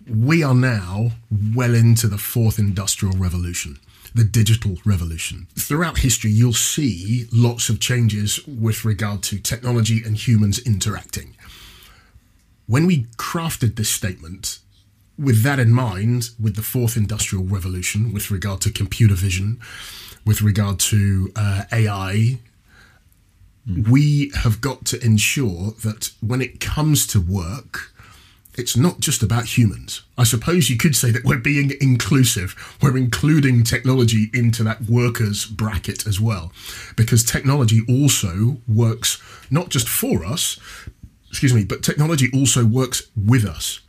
we 0.07 0.42
are 0.42 0.54
now 0.54 1.12
well 1.54 1.74
into 1.74 2.09
the 2.09 2.18
fourth 2.18 2.59
industrial 2.59 3.16
revolution 3.16 3.78
the 4.14 4.24
digital 4.24 4.77
revolution. 4.85 5.48
Throughout 5.59 5.98
history, 5.98 6.31
you'll 6.31 6.53
see 6.53 7.27
lots 7.33 7.68
of 7.68 7.81
changes 7.81 8.40
with 8.46 8.85
regard 8.85 9.22
to 9.24 9.38
technology 9.38 10.03
and 10.05 10.16
humans 10.16 10.61
interacting. 10.61 11.37
When 12.66 12.87
we 12.87 13.05
crafted 13.16 13.77
this 13.77 13.90
statement, 13.90 14.61
with 15.18 15.42
that 15.42 15.59
in 15.59 15.72
mind, 15.72 16.31
with 16.40 16.57
the 16.57 16.62
fourth 16.62 16.96
industrial 16.96 17.44
revolution, 17.44 18.12
with 18.12 18.31
regard 18.31 18.61
to 18.62 18.70
computer 18.70 19.14
vision, 19.14 19.61
with 20.24 20.42
regard 20.42 20.79
to 20.81 21.33
uh, 21.37 21.64
AI, 21.72 22.38
mm. 23.68 23.88
we 23.88 24.33
have 24.37 24.61
got 24.61 24.85
to 24.87 25.05
ensure 25.05 25.72
that 25.83 26.12
when 26.20 26.40
it 26.40 26.61
comes 26.61 27.07
to 27.09 27.20
work, 27.20 27.92
it's 28.57 28.77
not 28.77 29.01
just 29.01 29.23
about 29.23 29.59
humans. 29.59 30.03
I 30.17 30.25
suppose 30.25 30.71
you 30.71 30.77
could 30.77 30.95
say 30.95 31.11
that 31.11 31.25
we're 31.25 31.38
being 31.38 31.73
inclusive. 31.81 32.55
We're 32.81 32.97
including 32.97 33.64
technology 33.64 34.31
into 34.33 34.62
that 34.64 34.83
workers 34.83 35.45
bracket 35.45 36.07
as 36.07 36.21
well, 36.21 36.53
because 36.97 37.25
technology 37.25 37.81
also 37.88 38.59
works 38.69 39.23
not 39.51 39.71
just 39.71 39.88
for 39.88 40.25
us, 40.25 40.59
excuse 41.29 41.53
me, 41.53 41.64
but 41.64 41.83
technology 41.83 42.29
also 42.33 42.64
works 42.64 43.03
with 43.17 43.45
us. 43.45 43.81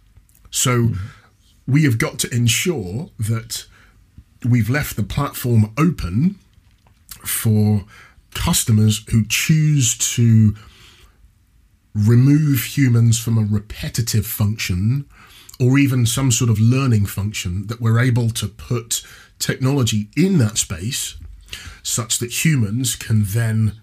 So 0.49 0.71
mm-hmm. 0.77 1.71
we 1.71 1.83
have 1.83 1.97
got 1.97 2.17
to 2.19 2.33
ensure 2.33 3.09
that 3.19 3.65
we've 4.43 4.69
left 4.69 4.95
the 4.95 5.03
platform 5.03 5.73
open 5.77 6.35
for 7.23 7.85
customers 8.33 9.03
who 9.09 9.25
choose 9.27 9.97
to 10.15 10.55
remove 11.95 12.75
humans 12.77 13.17
from 13.17 13.37
a 13.37 13.47
repetitive 13.49 14.27
function 14.27 15.05
or 15.59 15.79
even 15.79 16.05
some 16.05 16.31
sort 16.31 16.49
of 16.49 16.59
learning 16.59 17.05
function 17.05 17.67
that 17.67 17.79
we're 17.79 17.99
able 17.99 18.29
to 18.29 18.47
put 18.47 19.01
technology 19.39 20.09
in 20.17 20.37
that 20.37 20.57
space 20.57 21.15
such 21.81 22.19
that 22.19 22.45
humans 22.45 22.95
can 22.95 23.23
then 23.23 23.73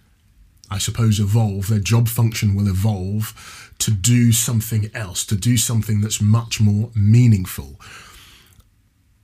I 0.70 0.79
suppose 0.79 1.20
evolve 1.20 1.68
their 1.68 1.79
job 1.79 2.09
function 2.09 2.55
will 2.55 2.68
evolve 2.68 3.72
to 3.79 3.90
do 3.90 4.33
something 4.33 4.90
else 4.94 5.25
to 5.27 5.37
do 5.37 5.57
something 5.57 6.01
that's 6.01 6.20
much 6.20 6.61
more 6.61 6.90
meaningful. 6.94 7.79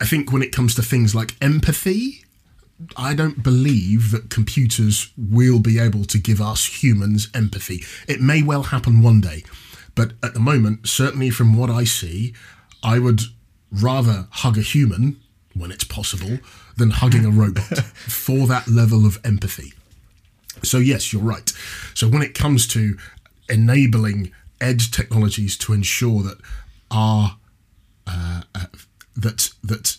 I 0.01 0.05
think 0.05 0.31
when 0.31 0.42
it 0.42 0.53
comes 0.53 0.74
to 0.74 0.83
things 0.83 1.14
like 1.14 1.37
empathy 1.40 2.24
I 2.97 3.14
don't 3.14 3.43
believe 3.43 4.11
that 4.12 4.31
computers 4.31 5.11
will 5.17 5.59
be 5.59 5.79
able 5.79 6.05
to 6.05 6.19
give 6.19 6.41
us 6.41 6.83
humans 6.83 7.29
empathy. 7.35 7.85
It 8.07 8.21
may 8.21 8.43
well 8.43 8.64
happen 8.64 9.03
one 9.03 9.21
day, 9.21 9.43
But 9.95 10.12
at 10.23 10.33
the 10.33 10.41
moment, 10.41 10.88
certainly 10.88 11.29
from 11.31 11.57
what 11.57 11.71
I 11.71 11.83
see, 11.83 12.33
I 12.85 13.01
would 13.01 13.23
rather 13.73 14.29
hug 14.31 14.57
a 14.57 14.62
human 14.62 15.17
when 15.55 15.73
it's 15.73 15.83
possible 15.83 16.38
than 16.77 16.91
hugging 16.91 17.25
a 17.27 17.31
robot 17.31 17.79
for 18.07 18.47
that 18.47 18.69
level 18.69 19.05
of 19.05 19.19
empathy. 19.25 19.73
So, 20.62 20.79
yes, 20.79 21.12
you're 21.12 21.21
right. 21.23 21.53
So, 21.95 22.07
when 22.07 22.23
it 22.23 22.35
comes 22.35 22.69
to 22.69 22.97
enabling 23.49 24.31
edge 24.61 24.93
technologies 24.93 25.57
to 25.59 25.73
ensure 25.73 26.23
that 26.23 26.38
our 26.91 27.37
uh, 28.07 28.43
uh, 28.55 28.67
that 29.17 29.51
that 29.64 29.97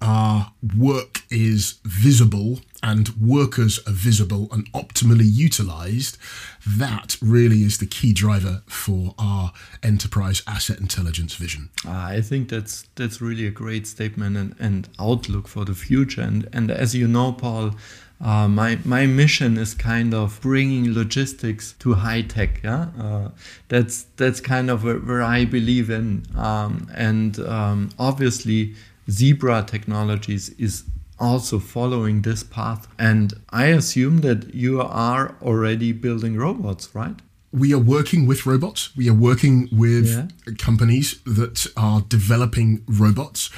our 0.00 0.52
work 0.76 1.22
is 1.30 1.78
visible 1.84 2.60
and 2.82 3.08
workers 3.20 3.80
are 3.86 3.92
visible 3.92 4.48
and 4.52 4.70
optimally 4.72 5.24
utilized, 5.26 6.18
that 6.66 7.16
really 7.20 7.62
is 7.62 7.78
the 7.78 7.86
key 7.86 8.12
driver 8.12 8.62
for 8.66 9.14
our 9.18 9.52
enterprise 9.82 10.42
asset 10.46 10.78
intelligence 10.78 11.34
vision. 11.34 11.70
Ah, 11.84 12.08
I 12.08 12.20
think 12.20 12.48
that's 12.48 12.86
that's 12.94 13.20
really 13.20 13.46
a 13.46 13.50
great 13.50 13.86
statement 13.86 14.36
and, 14.36 14.54
and 14.58 14.88
outlook 14.98 15.48
for 15.48 15.64
the 15.64 15.74
future. 15.74 16.20
And 16.22 16.48
and 16.52 16.70
as 16.70 16.94
you 16.94 17.08
know, 17.08 17.32
Paul, 17.32 17.74
uh, 18.20 18.48
my 18.48 18.78
my 18.84 19.06
mission 19.06 19.56
is 19.58 19.74
kind 19.74 20.14
of 20.14 20.40
bringing 20.40 20.94
logistics 20.94 21.74
to 21.80 21.94
high 21.94 22.22
tech. 22.22 22.60
Yeah, 22.62 22.88
uh, 22.98 23.30
that's 23.68 24.04
that's 24.16 24.40
kind 24.40 24.70
of 24.70 24.84
where, 24.84 25.22
I 25.22 25.44
believe 25.44 25.90
in, 25.90 26.24
um, 26.36 26.88
and 26.94 27.38
um, 27.40 27.90
obviously 27.98 28.74
Zebra 29.10 29.64
Technologies 29.66 30.50
is 30.50 30.84
also 31.18 31.58
following 31.58 32.22
this 32.22 32.42
path. 32.42 32.88
And 32.98 33.34
I 33.50 33.66
assume 33.66 34.18
that 34.18 34.54
you 34.54 34.80
are 34.80 35.36
already 35.40 35.92
building 35.92 36.36
robots, 36.36 36.94
right? 36.94 37.16
We 37.52 37.72
are 37.72 37.78
working 37.78 38.26
with 38.26 38.44
robots. 38.44 38.94
We 38.96 39.08
are 39.08 39.14
working 39.14 39.68
with 39.72 40.08
yeah. 40.08 40.54
companies 40.58 41.20
that 41.24 41.66
are 41.76 42.02
developing 42.02 42.82
robots. 42.86 43.50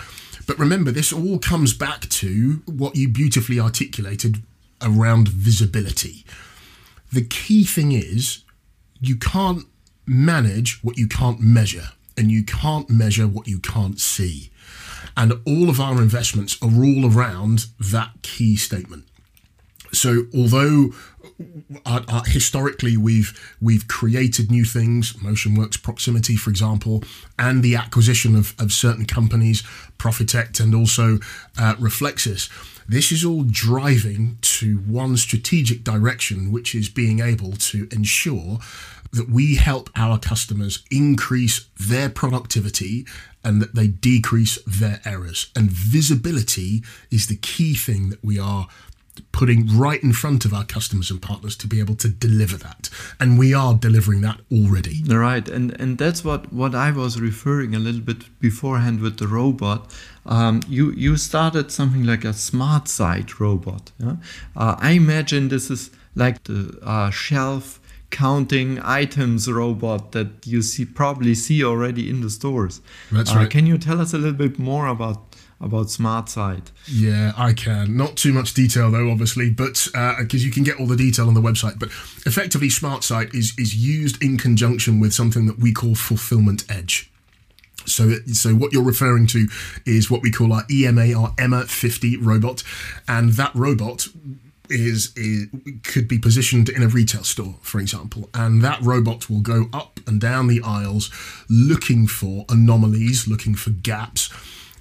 But 0.46 0.58
remember, 0.58 0.90
this 0.90 1.12
all 1.12 1.38
comes 1.38 1.74
back 1.74 2.08
to 2.08 2.62
what 2.66 2.96
you 2.96 3.08
beautifully 3.08 3.58
articulated 3.58 4.42
around 4.80 5.28
visibility. 5.28 6.24
The 7.12 7.24
key 7.24 7.64
thing 7.64 7.92
is 7.92 8.44
you 9.00 9.16
can't 9.16 9.64
manage 10.06 10.82
what 10.82 10.96
you 10.96 11.08
can't 11.08 11.40
measure, 11.40 11.90
and 12.16 12.30
you 12.30 12.44
can't 12.44 12.88
measure 12.88 13.26
what 13.26 13.46
you 13.46 13.58
can't 13.58 14.00
see. 14.00 14.50
And 15.18 15.32
all 15.44 15.68
of 15.68 15.80
our 15.80 16.00
investments 16.00 16.56
are 16.62 16.82
all 16.84 17.12
around 17.12 17.66
that 17.80 18.12
key 18.22 18.54
statement. 18.54 19.04
So 19.92 20.26
although 20.32 20.92
uh, 21.84 22.02
uh, 22.06 22.22
historically 22.24 22.96
we've 22.96 23.56
we've 23.60 23.88
created 23.88 24.48
new 24.50 24.64
things, 24.64 25.14
MotionWorks 25.14 25.82
Proximity, 25.82 26.36
for 26.36 26.50
example, 26.50 27.02
and 27.36 27.64
the 27.64 27.74
acquisition 27.74 28.36
of, 28.36 28.54
of 28.60 28.70
certain 28.70 29.06
companies, 29.06 29.64
Profitect 29.98 30.60
and 30.60 30.72
also 30.72 31.18
uh, 31.58 31.74
Reflexis. 31.80 32.48
This 32.88 33.12
is 33.12 33.24
all 33.24 33.42
driving 33.42 34.38
to 34.40 34.78
one 34.78 35.16
strategic 35.16 35.84
direction, 35.84 36.52
which 36.52 36.74
is 36.74 36.88
being 36.88 37.20
able 37.20 37.52
to 37.52 37.88
ensure 37.92 38.60
that 39.12 39.30
we 39.30 39.56
help 39.56 39.90
our 39.96 40.18
customers 40.18 40.84
increase 40.90 41.66
their 41.78 42.08
productivity 42.08 43.06
and 43.44 43.62
that 43.62 43.74
they 43.74 43.86
decrease 43.86 44.58
their 44.66 45.00
errors. 45.04 45.50
And 45.56 45.70
visibility 45.70 46.82
is 47.10 47.26
the 47.26 47.36
key 47.36 47.74
thing 47.74 48.10
that 48.10 48.22
we 48.24 48.38
are 48.38 48.68
putting 49.32 49.66
right 49.76 50.02
in 50.02 50.12
front 50.12 50.44
of 50.44 50.52
our 50.52 50.64
customers 50.64 51.10
and 51.10 51.20
partners 51.20 51.56
to 51.56 51.66
be 51.66 51.80
able 51.80 51.94
to 51.96 52.08
deliver 52.08 52.56
that 52.56 52.88
and 53.18 53.38
we 53.38 53.52
are 53.52 53.74
delivering 53.74 54.20
that 54.20 54.40
already 54.52 55.02
right 55.08 55.48
and 55.48 55.78
and 55.80 55.98
that's 55.98 56.24
what 56.24 56.52
what 56.52 56.74
i 56.74 56.90
was 56.90 57.20
referring 57.20 57.74
a 57.74 57.78
little 57.78 58.00
bit 58.00 58.24
beforehand 58.40 59.00
with 59.00 59.18
the 59.18 59.26
robot 59.26 59.92
um, 60.26 60.60
you 60.68 60.92
you 60.92 61.16
started 61.16 61.72
something 61.72 62.04
like 62.04 62.24
a 62.24 62.28
SmartSight 62.28 63.40
robot 63.40 63.90
yeah? 63.98 64.16
uh, 64.56 64.76
i 64.78 64.92
imagine 64.92 65.48
this 65.48 65.70
is 65.70 65.90
like 66.14 66.44
the 66.44 66.78
uh, 66.82 67.10
shelf 67.10 67.77
counting 68.10 68.78
items 68.80 69.50
robot 69.50 70.12
that 70.12 70.46
you 70.46 70.62
see 70.62 70.84
probably 70.84 71.34
see 71.34 71.64
already 71.64 72.08
in 72.08 72.20
the 72.20 72.30
stores. 72.30 72.80
That's 73.12 73.32
uh, 73.32 73.36
right. 73.36 73.50
Can 73.50 73.66
you 73.66 73.78
tell 73.78 74.00
us 74.00 74.12
a 74.12 74.18
little 74.18 74.38
bit 74.38 74.58
more 74.58 74.86
about 74.86 75.36
about 75.60 75.86
SmartSight? 75.86 76.70
Yeah, 76.86 77.32
I 77.36 77.52
can. 77.52 77.96
Not 77.96 78.16
too 78.16 78.32
much 78.32 78.54
detail 78.54 78.90
though, 78.90 79.10
obviously, 79.10 79.50
but 79.50 79.88
because 79.92 80.42
uh, 80.42 80.46
you 80.46 80.50
can 80.50 80.64
get 80.64 80.78
all 80.78 80.86
the 80.86 80.96
detail 80.96 81.28
on 81.28 81.34
the 81.34 81.40
website. 81.40 81.78
But 81.78 81.88
effectively, 82.26 82.68
SmartSight 82.68 83.34
is 83.34 83.54
is 83.58 83.74
used 83.74 84.22
in 84.22 84.38
conjunction 84.38 85.00
with 85.00 85.12
something 85.12 85.46
that 85.46 85.58
we 85.58 85.72
call 85.72 85.94
Fulfillment 85.94 86.64
Edge. 86.68 87.10
So, 87.86 88.16
so 88.32 88.54
what 88.54 88.72
you're 88.72 88.84
referring 88.84 89.26
to 89.28 89.48
is 89.86 90.10
what 90.10 90.20
we 90.20 90.30
call 90.30 90.52
our 90.52 90.64
EMA, 90.70 91.14
our 91.14 91.34
EMA 91.40 91.66
50 91.66 92.18
robot, 92.18 92.62
and 93.06 93.30
that 93.30 93.54
robot 93.54 94.08
is, 94.70 95.12
is 95.16 95.48
could 95.82 96.08
be 96.08 96.18
positioned 96.18 96.68
in 96.68 96.82
a 96.82 96.88
retail 96.88 97.24
store, 97.24 97.56
for 97.62 97.80
example, 97.80 98.28
and 98.34 98.62
that 98.62 98.80
robot 98.82 99.28
will 99.28 99.40
go 99.40 99.68
up 99.72 100.00
and 100.06 100.20
down 100.20 100.46
the 100.46 100.60
aisles 100.64 101.10
looking 101.48 102.06
for 102.06 102.44
anomalies, 102.48 103.28
looking 103.28 103.54
for 103.54 103.70
gaps, 103.70 104.30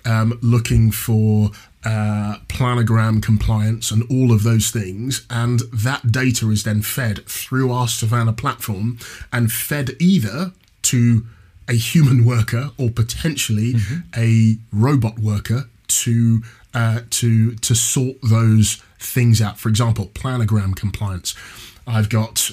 um, 0.06 0.38
looking 0.42 0.92
for 0.92 1.52
uh, 1.86 2.38
planogram 2.48 3.22
compliance 3.22 3.92
and 3.92 4.04
all 4.10 4.32
of 4.32 4.44
those 4.44 4.72
things. 4.72 5.26
And 5.30 5.62
that 5.72 6.12
data 6.12 6.50
is 6.50 6.64
then 6.64 6.82
fed 6.82 7.26
through 7.26 7.72
our 7.72 7.88
Savannah 7.88 8.34
platform 8.34 9.00
and 9.32 9.52
fed 9.52 9.92
either 10.00 10.52
to 10.84 11.26
a 11.70 11.74
human 11.74 12.26
worker 12.26 12.72
or 12.78 12.90
potentially 12.90 13.74
mm-hmm. 13.74 14.00
a 14.16 14.58
robot 14.72 15.20
worker 15.20 15.70
to 15.88 16.42
uh, 16.74 17.02
to 17.10 17.56
to 17.56 17.76
sort 17.76 18.18
those 18.22 18.82
things 19.00 19.42
out. 19.42 19.60
For 19.60 19.70
example, 19.70 20.08
planogram 20.08 20.76
compliance. 20.76 21.36
I've 21.86 22.10
got 22.10 22.52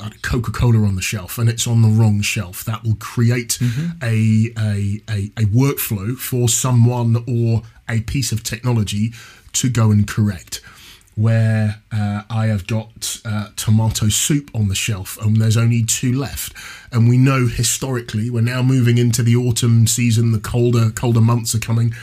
uh, 0.00 0.10
Coca 0.22 0.50
Cola 0.50 0.86
on 0.86 0.96
the 0.96 1.02
shelf 1.02 1.38
and 1.38 1.48
it's 1.48 1.66
on 1.66 1.82
the 1.82 1.88
wrong 1.88 2.20
shelf. 2.20 2.64
That 2.64 2.82
will 2.82 2.96
create 2.96 3.58
mm-hmm. 3.60 3.98
a, 4.02 4.52
a, 4.58 5.00
a, 5.10 5.42
a, 5.42 5.46
workflow 5.46 6.16
for 6.16 6.48
someone 6.48 7.24
or 7.28 7.62
a 7.88 8.00
piece 8.00 8.32
of 8.32 8.42
technology 8.42 9.12
to 9.54 9.68
go 9.68 9.90
and 9.90 10.06
correct. 10.08 10.60
Where 11.14 11.82
uh, 11.92 12.22
I 12.30 12.46
have 12.46 12.66
got 12.66 13.20
uh, 13.26 13.48
tomato 13.54 14.08
soup 14.08 14.50
on 14.54 14.68
the 14.68 14.74
shelf 14.74 15.18
and 15.20 15.36
there's 15.36 15.58
only 15.58 15.84
two 15.84 16.18
left. 16.18 16.54
And 16.90 17.06
we 17.06 17.18
know 17.18 17.46
historically, 17.46 18.30
we're 18.30 18.40
now 18.40 18.62
moving 18.62 18.96
into 18.96 19.22
the 19.22 19.36
autumn 19.36 19.86
season, 19.86 20.32
the 20.32 20.40
colder, 20.40 20.90
colder 20.90 21.20
months 21.20 21.54
are 21.54 21.58
coming. 21.60 21.94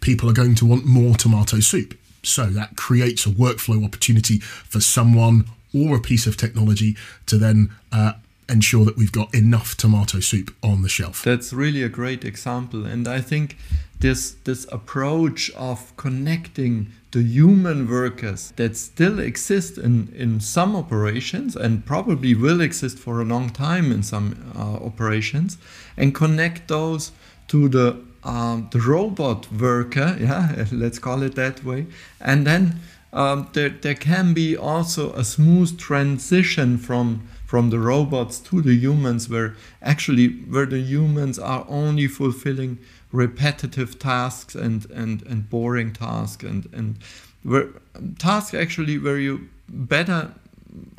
People 0.00 0.28
are 0.30 0.34
going 0.34 0.54
to 0.56 0.66
want 0.66 0.84
more 0.84 1.14
tomato 1.14 1.60
soup 1.60 1.98
so 2.22 2.46
that 2.46 2.76
creates 2.76 3.26
a 3.26 3.30
workflow 3.30 3.84
opportunity 3.84 4.38
for 4.38 4.80
someone 4.80 5.44
or 5.74 5.96
a 5.96 6.00
piece 6.00 6.26
of 6.26 6.36
technology 6.36 6.96
to 7.26 7.38
then 7.38 7.70
uh, 7.92 8.12
ensure 8.48 8.84
that 8.84 8.96
we've 8.96 9.12
got 9.12 9.32
enough 9.34 9.76
tomato 9.76 10.20
soup 10.20 10.54
on 10.62 10.82
the 10.82 10.88
shelf. 10.88 11.22
That's 11.22 11.52
really 11.52 11.82
a 11.82 11.88
great 11.88 12.24
example, 12.24 12.86
and 12.86 13.06
I 13.06 13.20
think 13.20 13.56
this 14.00 14.36
this 14.44 14.66
approach 14.72 15.50
of 15.56 15.94
connecting 15.96 16.92
the 17.10 17.22
human 17.22 17.88
workers 17.88 18.52
that 18.56 18.76
still 18.76 19.18
exist 19.18 19.78
in, 19.78 20.12
in 20.14 20.40
some 20.40 20.76
operations 20.76 21.56
and 21.56 21.84
probably 21.86 22.34
will 22.34 22.60
exist 22.60 22.98
for 22.98 23.20
a 23.20 23.24
long 23.24 23.48
time 23.48 23.90
in 23.90 24.02
some 24.02 24.52
uh, 24.54 24.84
operations 24.84 25.56
and 25.96 26.14
connect 26.14 26.68
those 26.68 27.12
to 27.48 27.68
the 27.68 27.96
um, 28.24 28.68
the 28.72 28.80
robot 28.80 29.50
worker, 29.52 30.16
yeah, 30.20 30.64
let's 30.72 30.98
call 30.98 31.22
it 31.22 31.34
that 31.34 31.64
way, 31.64 31.86
and 32.20 32.46
then 32.46 32.80
um, 33.12 33.48
there, 33.52 33.70
there 33.70 33.94
can 33.94 34.34
be 34.34 34.56
also 34.56 35.12
a 35.12 35.24
smooth 35.24 35.78
transition 35.78 36.78
from 36.78 37.28
from 37.46 37.70
the 37.70 37.78
robots 37.78 38.38
to 38.38 38.60
the 38.60 38.74
humans, 38.74 39.30
where 39.30 39.56
actually 39.80 40.28
where 40.28 40.66
the 40.66 40.80
humans 40.80 41.38
are 41.38 41.64
only 41.66 42.06
fulfilling 42.06 42.78
repetitive 43.10 43.98
tasks 43.98 44.54
and 44.54 44.90
and 44.90 45.22
and 45.22 45.48
boring 45.48 45.92
tasks. 45.92 46.44
And 46.44 46.68
and 46.74 46.98
where 47.42 47.68
tasks 48.18 48.52
actually 48.52 48.98
where 48.98 49.18
you 49.18 49.48
better 49.68 50.34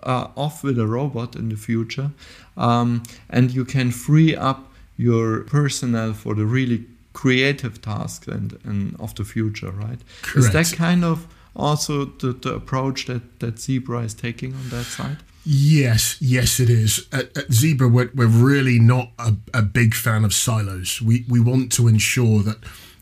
uh, 0.01 0.29
off 0.35 0.63
with 0.63 0.79
a 0.79 0.87
robot 0.87 1.35
in 1.35 1.49
the 1.49 1.57
future, 1.57 2.09
um, 2.57 3.03
and 3.29 3.51
you 3.51 3.63
can 3.63 3.91
free 3.91 4.35
up 4.35 4.71
your 4.97 5.41
personnel 5.41 6.13
for 6.13 6.33
the 6.33 6.45
really 6.45 6.85
creative 7.19 7.81
tasks 7.81 8.29
and, 8.29 8.57
and 8.63 8.95
of 8.97 9.13
the 9.15 9.25
future, 9.25 9.71
right? 9.71 9.99
Correct. 10.21 10.37
Is 10.37 10.51
that 10.53 10.77
kind 10.77 11.03
of 11.03 11.27
also 11.53 12.05
the, 12.05 12.31
the 12.31 12.55
approach 12.55 13.07
that, 13.07 13.41
that 13.41 13.59
Zebra 13.59 14.03
is 14.03 14.13
taking 14.13 14.53
on 14.53 14.69
that 14.69 14.85
side? 14.85 15.17
Yes, 15.43 16.15
yes, 16.21 16.61
it 16.61 16.69
is. 16.69 17.07
At, 17.11 17.37
at 17.37 17.51
Zebra, 17.51 17.89
we're, 17.89 18.09
we're 18.15 18.27
really 18.27 18.79
not 18.79 19.09
a, 19.19 19.33
a 19.53 19.61
big 19.61 19.95
fan 19.95 20.23
of 20.23 20.33
silos. 20.33 21.01
We, 21.01 21.25
we 21.27 21.41
want 21.41 21.73
to 21.73 21.89
ensure 21.89 22.41
that 22.43 22.59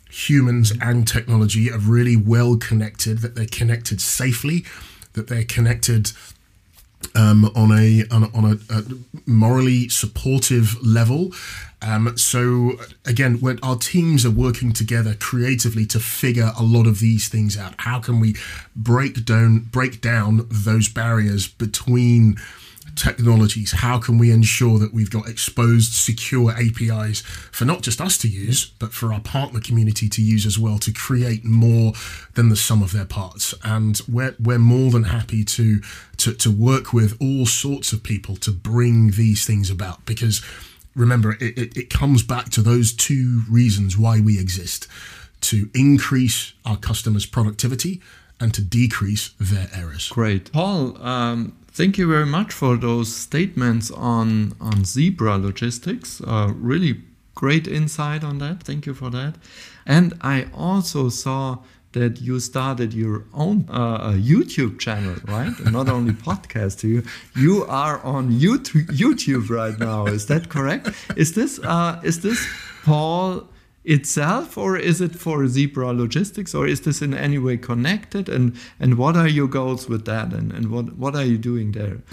humans 0.09 0.73
and 0.81 1.07
technology 1.07 1.71
are 1.71 1.77
really 1.77 2.15
well 2.15 2.57
connected, 2.57 3.19
that 3.19 3.35
they're 3.35 3.45
connected 3.45 4.01
safely, 4.01 4.65
that 5.13 5.27
they're 5.27 5.45
connected 5.45 6.11
um, 7.15 7.45
on 7.55 7.71
a 7.71 8.03
on, 8.09 8.23
a, 8.23 8.29
on 8.35 8.45
a, 8.45 8.73
a, 8.73 8.83
morally 9.27 9.89
supportive 9.89 10.75
level. 10.83 11.31
Um, 11.81 12.17
so 12.17 12.77
again, 13.05 13.39
our 13.61 13.77
teams 13.77 14.25
are 14.25 14.31
working 14.31 14.73
together 14.73 15.15
creatively 15.19 15.85
to 15.87 15.99
figure 15.99 16.51
a 16.57 16.63
lot 16.63 16.87
of 16.87 16.99
these 16.99 17.27
things 17.27 17.57
out, 17.57 17.75
how 17.77 17.99
can 17.99 18.19
we 18.19 18.35
break 18.75 19.25
down 19.25 19.59
break 19.59 20.01
down 20.01 20.47
those 20.49 20.89
barriers 20.89 21.47
between 21.47 22.37
technologies? 22.95 23.73
How 23.73 23.99
can 23.99 24.17
we 24.17 24.31
ensure 24.31 24.79
that 24.79 24.93
we've 24.93 25.11
got 25.11 25.29
exposed, 25.29 25.93
secure 25.93 26.51
APIs 26.51 27.21
for 27.21 27.65
not 27.65 27.83
just 27.83 28.01
us 28.01 28.17
to 28.19 28.27
use, 28.27 28.65
but 28.79 28.91
for 28.91 29.13
our 29.13 29.19
partner 29.19 29.59
community 29.59 30.09
to 30.09 30.21
use 30.21 30.45
as 30.45 30.57
well 30.57 30.79
to 30.79 30.91
create 30.91 31.45
more 31.45 31.93
than 32.33 32.49
the 32.49 32.55
sum 32.55 32.81
of 32.81 32.91
their 32.91 33.05
parts? 33.05 33.53
And 33.63 34.01
we're, 34.09 34.35
we're 34.39 34.57
more 34.57 34.89
than 34.89 35.03
happy 35.03 35.43
to, 35.43 35.79
to, 36.17 36.33
to 36.33 36.49
work 36.51 36.91
with 36.91 37.15
all 37.21 37.45
sorts 37.45 37.93
of 37.93 38.03
people 38.03 38.35
to 38.37 38.51
bring 38.51 39.11
these 39.11 39.45
things 39.45 39.69
about 39.69 40.05
because 40.05 40.41
remember, 40.97 41.33
it, 41.39 41.57
it, 41.57 41.77
it 41.77 41.89
comes 41.89 42.23
back 42.23 42.49
to 42.49 42.61
those 42.61 42.93
two 42.93 43.43
reasons 43.49 43.97
why 43.97 44.19
we 44.19 44.39
exist 44.39 44.87
to 45.41 45.69
increase 45.73 46.53
our 46.65 46.77
customers' 46.77 47.25
productivity 47.25 48.01
and 48.39 48.53
to 48.53 48.61
decrease 48.61 49.31
their 49.39 49.69
errors. 49.73 50.09
Great. 50.09 50.51
Paul, 50.51 51.01
um, 51.01 51.57
Thank 51.77 51.99
you 51.99 52.07
very 52.07 52.25
much 52.25 52.53
for 52.53 52.75
those 52.75 53.15
statements 53.15 53.91
on, 53.91 54.55
on 54.59 54.83
Zebra 54.83 55.37
logistics. 55.37 56.19
Uh, 56.21 56.51
really 56.55 57.03
great 57.35 57.67
insight 57.67 58.23
on 58.23 58.39
that. 58.39 58.63
Thank 58.63 58.87
you 58.87 58.95
for 58.95 59.11
that. 59.11 59.35
And 59.85 60.15
I 60.21 60.47
also 60.55 61.09
saw 61.09 61.59
that 61.93 62.21
you 62.21 62.39
started 62.39 62.93
your 62.93 63.25
own 63.33 63.65
uh, 63.69 64.11
YouTube 64.11 64.79
channel, 64.79 65.15
right? 65.25 65.53
Not 65.65 65.89
only 65.89 66.13
podcast. 66.13 66.83
You 66.83 67.03
you 67.35 67.65
are 67.65 67.99
on 68.03 68.31
YouTube 68.31 68.87
YouTube 68.87 69.49
right 69.49 69.77
now. 69.79 70.05
Is 70.05 70.25
that 70.27 70.49
correct? 70.49 70.89
Is 71.15 71.33
this 71.33 71.59
uh, 71.59 71.99
is 72.03 72.21
this 72.21 72.45
Paul? 72.83 73.47
itself 73.87 74.57
or 74.57 74.75
is 74.77 74.99
it 74.99 75.15
for 75.15 75.47
zebra 75.47 75.93
logistics 75.93 76.53
or 76.53 76.67
is 76.67 76.81
this 76.81 77.01
in 77.01 77.13
any 77.13 77.37
way 77.37 77.55
connected 77.55 78.27
and 78.27 78.53
and 78.81 78.97
what 78.97 79.15
are 79.15 79.29
your 79.29 79.47
goals 79.47 79.87
with 79.87 80.03
that 80.03 80.33
and, 80.33 80.51
and 80.51 80.69
what 80.69 80.97
what 80.97 81.15
are 81.15 81.23
you 81.23 81.37
doing 81.37 81.71
there 81.71 81.99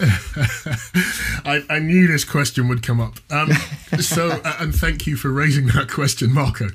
I, 1.43 1.63
I 1.69 1.79
knew 1.79 2.07
this 2.07 2.23
question 2.23 2.69
would 2.69 2.81
come 2.81 3.01
up 3.01 3.19
um, 3.29 3.51
so 3.99 4.39
uh, 4.45 4.55
and 4.61 4.73
thank 4.73 5.05
you 5.05 5.17
for 5.17 5.29
raising 5.29 5.67
that 5.67 5.89
question 5.89 6.33
marco 6.33 6.69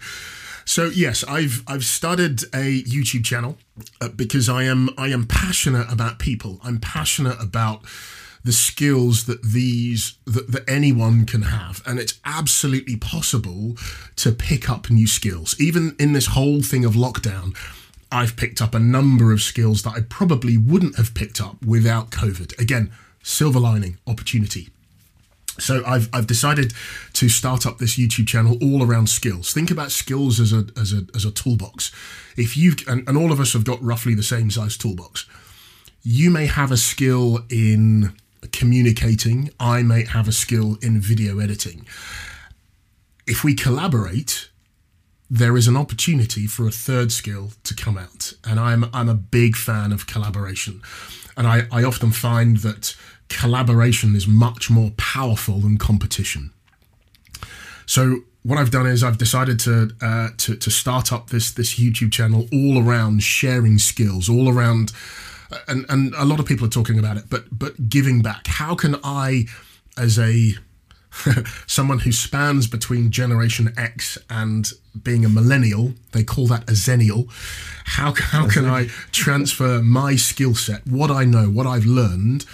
so 0.71 0.85
yes 0.87 1.25
i've 1.25 1.63
i've 1.67 1.85
started 1.85 2.43
a 2.55 2.83
youtube 2.83 3.25
channel 3.25 3.59
uh, 4.01 4.09
because 4.09 4.49
i 4.49 4.63
am 4.63 4.89
i 4.97 5.09
am 5.09 5.27
passionate 5.27 5.93
about 5.93 6.19
people. 6.21 6.61
I'm 6.63 6.79
passionate 6.79 7.37
about 7.41 7.83
the 8.45 8.53
skills 8.53 9.27
that 9.27 9.43
these 9.43 10.17
that, 10.27 10.53
that 10.53 10.71
anyone 10.71 11.27
can 11.27 11.43
have. 11.43 11.83
And 11.85 11.99
it's 11.99 12.19
absolutely 12.25 12.97
possible 12.97 13.77
to 14.17 14.33
pick 14.33 14.71
up 14.71 14.89
new 14.89 15.07
skills. 15.07 15.55
Even 15.61 15.95
in 15.99 16.13
this 16.13 16.29
whole 16.29 16.63
thing 16.63 16.85
of 16.85 16.95
lockdown 16.95 17.57
i've 18.13 18.37
picked 18.37 18.61
up 18.61 18.75
a 18.75 18.79
number 18.81 19.33
of 19.33 19.41
skills 19.41 19.83
that 19.83 19.95
i 19.97 20.01
probably 20.01 20.57
wouldn't 20.57 20.97
have 20.97 21.15
picked 21.15 21.41
up 21.41 21.57
without 21.65 22.11
covid. 22.11 22.59
Again 22.59 22.91
silver 23.23 23.61
lining 23.61 23.99
opportunity 24.07 24.69
so 25.61 25.83
I've, 25.87 26.09
I've 26.13 26.27
decided 26.27 26.73
to 27.15 27.29
start 27.29 27.67
up 27.67 27.79
this 27.79 27.97
YouTube 27.99 28.27
channel 28.27 28.59
all 28.63 28.83
around 28.83 29.09
skills. 29.09 29.53
Think 29.53 29.71
about 29.71 29.91
skills 29.93 30.41
as 30.41 30.53
a 30.53 30.67
as 30.77 30.93
a 30.93 31.07
as 31.15 31.25
a 31.25 31.31
toolbox. 31.31 31.93
If 32.37 32.57
you 32.57 32.73
and, 32.89 33.07
and 33.09 33.17
all 33.17 33.33
of 33.33 33.41
us 33.41 33.53
have 33.53 33.65
got 33.65 33.83
roughly 33.83 34.15
the 34.15 34.23
same 34.23 34.51
size 34.51 34.77
toolbox, 34.77 35.27
you 36.03 36.31
may 36.31 36.47
have 36.47 36.73
a 36.73 36.77
skill 36.77 37.41
in 37.51 38.15
communicating, 38.53 39.51
I 39.59 39.83
may 39.83 40.05
have 40.05 40.29
a 40.29 40.33
skill 40.33 40.79
in 40.83 41.01
video 41.01 41.39
editing. 41.39 41.87
If 43.27 43.45
we 43.45 43.55
collaborate, 43.55 44.49
there 45.29 45.57
is 45.57 45.69
an 45.69 45.77
opportunity 45.77 46.47
for 46.47 46.67
a 46.67 46.73
third 46.73 47.13
skill 47.13 47.53
to 47.65 47.75
come 47.75 47.97
out. 47.97 48.33
And 48.45 48.59
I'm, 48.59 48.87
I'm 48.93 49.09
a 49.09 49.15
big 49.15 49.57
fan 49.57 49.93
of 49.93 50.07
collaboration. 50.07 50.83
And 51.37 51.47
I, 51.47 51.67
I 51.71 51.85
often 51.85 52.11
find 52.11 52.59
that 52.59 52.97
collaboration 53.31 54.15
is 54.15 54.27
much 54.27 54.69
more 54.69 54.91
powerful 54.99 55.61
than 55.61 55.79
competition. 55.79 56.51
So 57.87 58.21
what 58.43 58.59
I've 58.59 58.71
done 58.71 58.87
is 58.87 59.03
I've 59.03 59.19
decided 59.19 59.59
to 59.61 59.91
uh, 60.03 60.29
to 60.37 60.57
to 60.57 60.71
start 60.71 61.13
up 61.13 61.31
this 61.31 61.51
this 61.51 61.79
YouTube 61.79 62.13
channel 62.13 62.47
all 62.53 62.83
around 62.83 63.23
sharing 63.23 63.79
skills, 63.79 64.29
all 64.29 64.49
around 64.49 64.93
and 65.69 65.87
and 65.89 66.15
a 66.15 66.25
lot 66.25 66.41
of 66.41 66.47
people 66.47 66.67
are 66.67 66.71
talking 66.71 66.99
about 66.99 67.17
it, 67.17 67.25
but 67.31 67.47
but 67.57 67.89
giving 67.89 68.23
back. 68.23 68.47
How 68.47 68.75
can 68.75 68.97
I, 69.03 69.47
as 69.97 70.19
a 70.19 70.55
someone 71.67 72.01
who 72.01 72.13
spans 72.13 72.67
between 72.67 73.11
Generation 73.11 73.73
X 73.77 74.19
and 74.29 74.73
being 75.03 75.25
a 75.25 75.29
millennial, 75.29 75.95
they 76.13 76.23
call 76.23 76.47
that 76.49 76.69
a 76.69 76.73
zennial. 76.73 77.29
How 77.85 78.15
how 78.15 78.49
can 78.49 78.65
I 78.65 78.85
transfer 79.13 79.83
my 79.83 80.17
skill 80.17 80.55
set, 80.55 80.87
what 80.87 81.11
I 81.11 81.25
know, 81.25 81.49
what 81.51 81.67
I've 81.67 81.87
learned? 81.87 82.45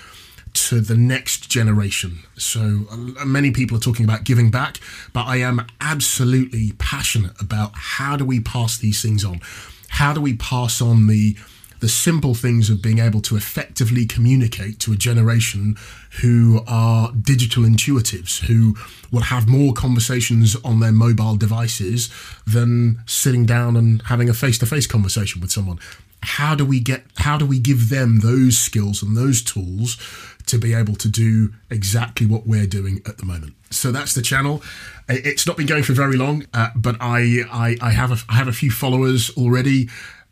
To 0.56 0.80
the 0.80 0.96
next 0.96 1.50
generation. 1.50 2.20
So 2.36 2.86
uh, 2.90 3.24
many 3.24 3.50
people 3.50 3.76
are 3.76 3.80
talking 3.80 4.04
about 4.04 4.24
giving 4.24 4.50
back, 4.50 4.78
but 5.12 5.26
I 5.26 5.36
am 5.36 5.66
absolutely 5.80 6.72
passionate 6.78 7.40
about 7.40 7.72
how 7.74 8.16
do 8.16 8.24
we 8.24 8.40
pass 8.40 8.78
these 8.78 9.02
things 9.02 9.24
on? 9.24 9.40
How 9.88 10.12
do 10.12 10.20
we 10.20 10.34
pass 10.34 10.80
on 10.80 11.06
the 11.06 11.36
the 11.80 11.88
simple 11.88 12.34
things 12.34 12.70
of 12.70 12.80
being 12.80 12.98
able 12.98 13.20
to 13.20 13.36
effectively 13.36 14.06
communicate 14.06 14.80
to 14.80 14.92
a 14.92 14.96
generation 14.96 15.76
who 16.22 16.62
are 16.66 17.12
digital 17.12 17.64
intuitives, 17.64 18.46
who 18.46 18.74
will 19.12 19.20
have 19.20 19.46
more 19.46 19.74
conversations 19.74 20.56
on 20.64 20.80
their 20.80 20.90
mobile 20.90 21.36
devices 21.36 22.08
than 22.46 22.98
sitting 23.06 23.44
down 23.44 23.76
and 23.76 24.00
having 24.06 24.28
a 24.30 24.34
face 24.34 24.58
to 24.58 24.66
face 24.66 24.86
conversation 24.86 25.40
with 25.40 25.50
someone. 25.50 25.78
How 26.22 26.54
do 26.54 26.64
we 26.64 26.80
get, 26.80 27.04
how 27.16 27.36
do 27.38 27.46
we 27.46 27.58
give 27.58 27.88
them 27.88 28.20
those 28.20 28.58
skills 28.58 29.02
and 29.02 29.16
those 29.16 29.42
tools 29.42 29.96
to 30.46 30.58
be 30.58 30.74
able 30.74 30.94
to 30.96 31.08
do 31.08 31.52
exactly 31.70 32.26
what 32.26 32.46
we're 32.46 32.66
doing 32.66 33.00
at 33.06 33.18
the 33.18 33.26
moment? 33.26 33.54
So 33.70 33.92
that's 33.92 34.14
the 34.14 34.22
channel. 34.22 34.62
It's 35.08 35.46
not 35.46 35.56
been 35.56 35.66
going 35.66 35.82
for 35.82 35.92
very 35.92 36.16
long, 36.16 36.46
uh, 36.52 36.70
but 36.74 36.96
I, 37.00 37.42
I, 37.50 37.76
I 37.80 37.90
have 37.90 38.12
a, 38.12 38.18
I 38.28 38.34
have 38.34 38.48
a 38.48 38.52
few 38.52 38.70
followers 38.70 39.30
already. 39.36 39.88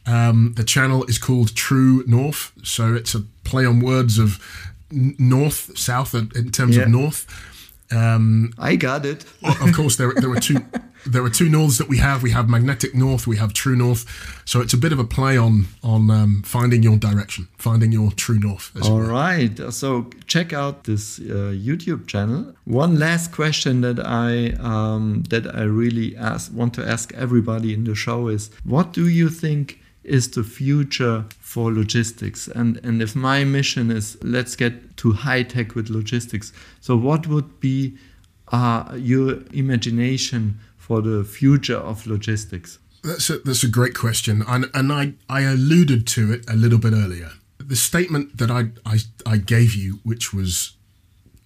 Um, 0.06 0.52
the 0.56 0.64
channel 0.64 1.04
is 1.04 1.18
called 1.18 1.54
True 1.54 2.04
North, 2.06 2.52
so 2.62 2.94
it's 2.94 3.14
a 3.14 3.20
play 3.44 3.64
on 3.64 3.80
words 3.80 4.18
of 4.18 4.38
north, 4.90 5.76
south 5.78 6.14
in 6.14 6.50
terms 6.50 6.76
yeah. 6.76 6.82
of 6.82 6.88
north. 6.88 7.26
Um, 7.90 8.52
I 8.58 8.76
got 8.76 9.04
it. 9.06 9.24
of 9.42 9.72
course, 9.74 9.96
there 9.96 10.12
there 10.16 10.30
were 10.30 10.40
two 10.40 10.58
there 11.06 11.22
were 11.22 11.30
two 11.30 11.48
norths 11.48 11.78
that 11.78 11.88
we 11.88 11.98
have. 11.98 12.22
We 12.22 12.30
have 12.30 12.48
magnetic 12.48 12.94
north, 12.94 13.26
we 13.26 13.36
have 13.36 13.52
true 13.52 13.76
north. 13.76 14.04
So 14.44 14.60
it's 14.60 14.72
a 14.72 14.76
bit 14.76 14.92
of 14.92 14.98
a 14.98 15.04
play 15.04 15.36
on 15.36 15.66
on 15.82 16.10
um, 16.10 16.42
finding 16.44 16.82
your 16.82 16.96
direction, 16.96 17.48
finding 17.58 17.92
your 17.92 18.10
true 18.12 18.38
north. 18.38 18.72
All 18.82 19.00
right. 19.02 19.58
So 19.72 20.10
check 20.26 20.52
out 20.52 20.84
this 20.84 21.18
uh, 21.18 21.52
YouTube 21.54 22.06
channel. 22.06 22.54
One 22.64 22.98
last 22.98 23.32
question 23.32 23.82
that 23.82 24.00
I 24.00 24.54
um, 24.60 25.24
that 25.28 25.46
I 25.54 25.62
really 25.62 26.16
ask 26.16 26.52
want 26.52 26.74
to 26.74 26.86
ask 26.86 27.12
everybody 27.14 27.74
in 27.74 27.84
the 27.84 27.94
show 27.94 28.28
is: 28.28 28.50
What 28.64 28.92
do 28.92 29.08
you 29.08 29.28
think? 29.28 29.80
Is 30.04 30.30
the 30.30 30.44
future 30.44 31.24
for 31.40 31.72
logistics. 31.72 32.48
And 32.48 32.78
and 32.84 33.02
if 33.02 33.16
my 33.16 33.44
mission 33.44 33.90
is 33.90 34.16
let's 34.22 34.56
get 34.56 34.96
to 34.98 35.12
high 35.12 35.42
tech 35.42 35.74
with 35.74 35.88
logistics 35.90 36.52
so 36.80 36.96
what 36.96 37.26
would 37.26 37.60
be 37.60 37.96
uh, 38.48 38.94
your 38.96 39.38
imagination 39.52 40.58
for 40.76 41.00
the 41.00 41.24
future 41.24 41.76
of 41.76 42.06
logistics? 42.06 42.78
That's 43.02 43.28
a, 43.30 43.38
that's 43.38 43.62
a 43.62 43.68
great 43.68 43.94
question. 43.94 44.42
And, 44.46 44.66
and 44.74 44.92
I, 44.92 45.14
I 45.28 45.42
alluded 45.42 46.06
to 46.08 46.32
it 46.32 46.48
a 46.48 46.54
little 46.54 46.78
bit 46.78 46.92
earlier. 46.92 47.32
The 47.58 47.76
statement 47.76 48.38
that 48.38 48.50
I, 48.50 48.70
I, 48.86 48.98
I 49.26 49.36
gave 49.38 49.74
you 49.74 50.00
which 50.04 50.32
was 50.32 50.76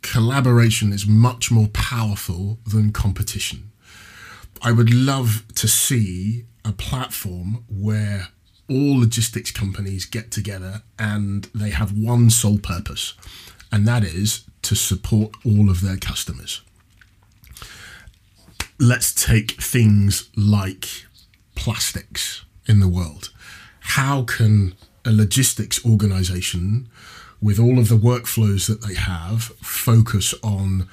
collaboration 0.02 0.92
is 0.92 1.06
much 1.06 1.50
more 1.50 1.68
powerful 1.68 2.58
than 2.66 2.92
competition. 2.92 3.70
I 4.62 4.72
would 4.72 4.92
love 4.92 5.44
to 5.54 5.68
see 5.68 6.44
a 6.64 6.72
platform 6.72 7.64
where 7.68 8.28
all 8.68 8.98
logistics 8.98 9.50
companies 9.50 10.04
get 10.04 10.30
together 10.30 10.82
and 10.98 11.44
they 11.54 11.70
have 11.70 11.96
one 11.96 12.30
sole 12.30 12.58
purpose, 12.58 13.14
and 13.72 13.86
that 13.88 14.04
is 14.04 14.44
to 14.62 14.74
support 14.74 15.32
all 15.44 15.70
of 15.70 15.80
their 15.80 15.96
customers. 15.96 16.62
Let's 18.78 19.12
take 19.12 19.52
things 19.52 20.28
like 20.36 20.86
plastics 21.54 22.44
in 22.66 22.80
the 22.80 22.88
world. 22.88 23.30
How 23.80 24.22
can 24.22 24.74
a 25.04 25.12
logistics 25.12 25.84
organization, 25.84 26.88
with 27.40 27.58
all 27.58 27.78
of 27.78 27.88
the 27.88 27.96
workflows 27.96 28.66
that 28.66 28.82
they 28.86 28.94
have, 28.94 29.44
focus 29.62 30.34
on 30.42 30.88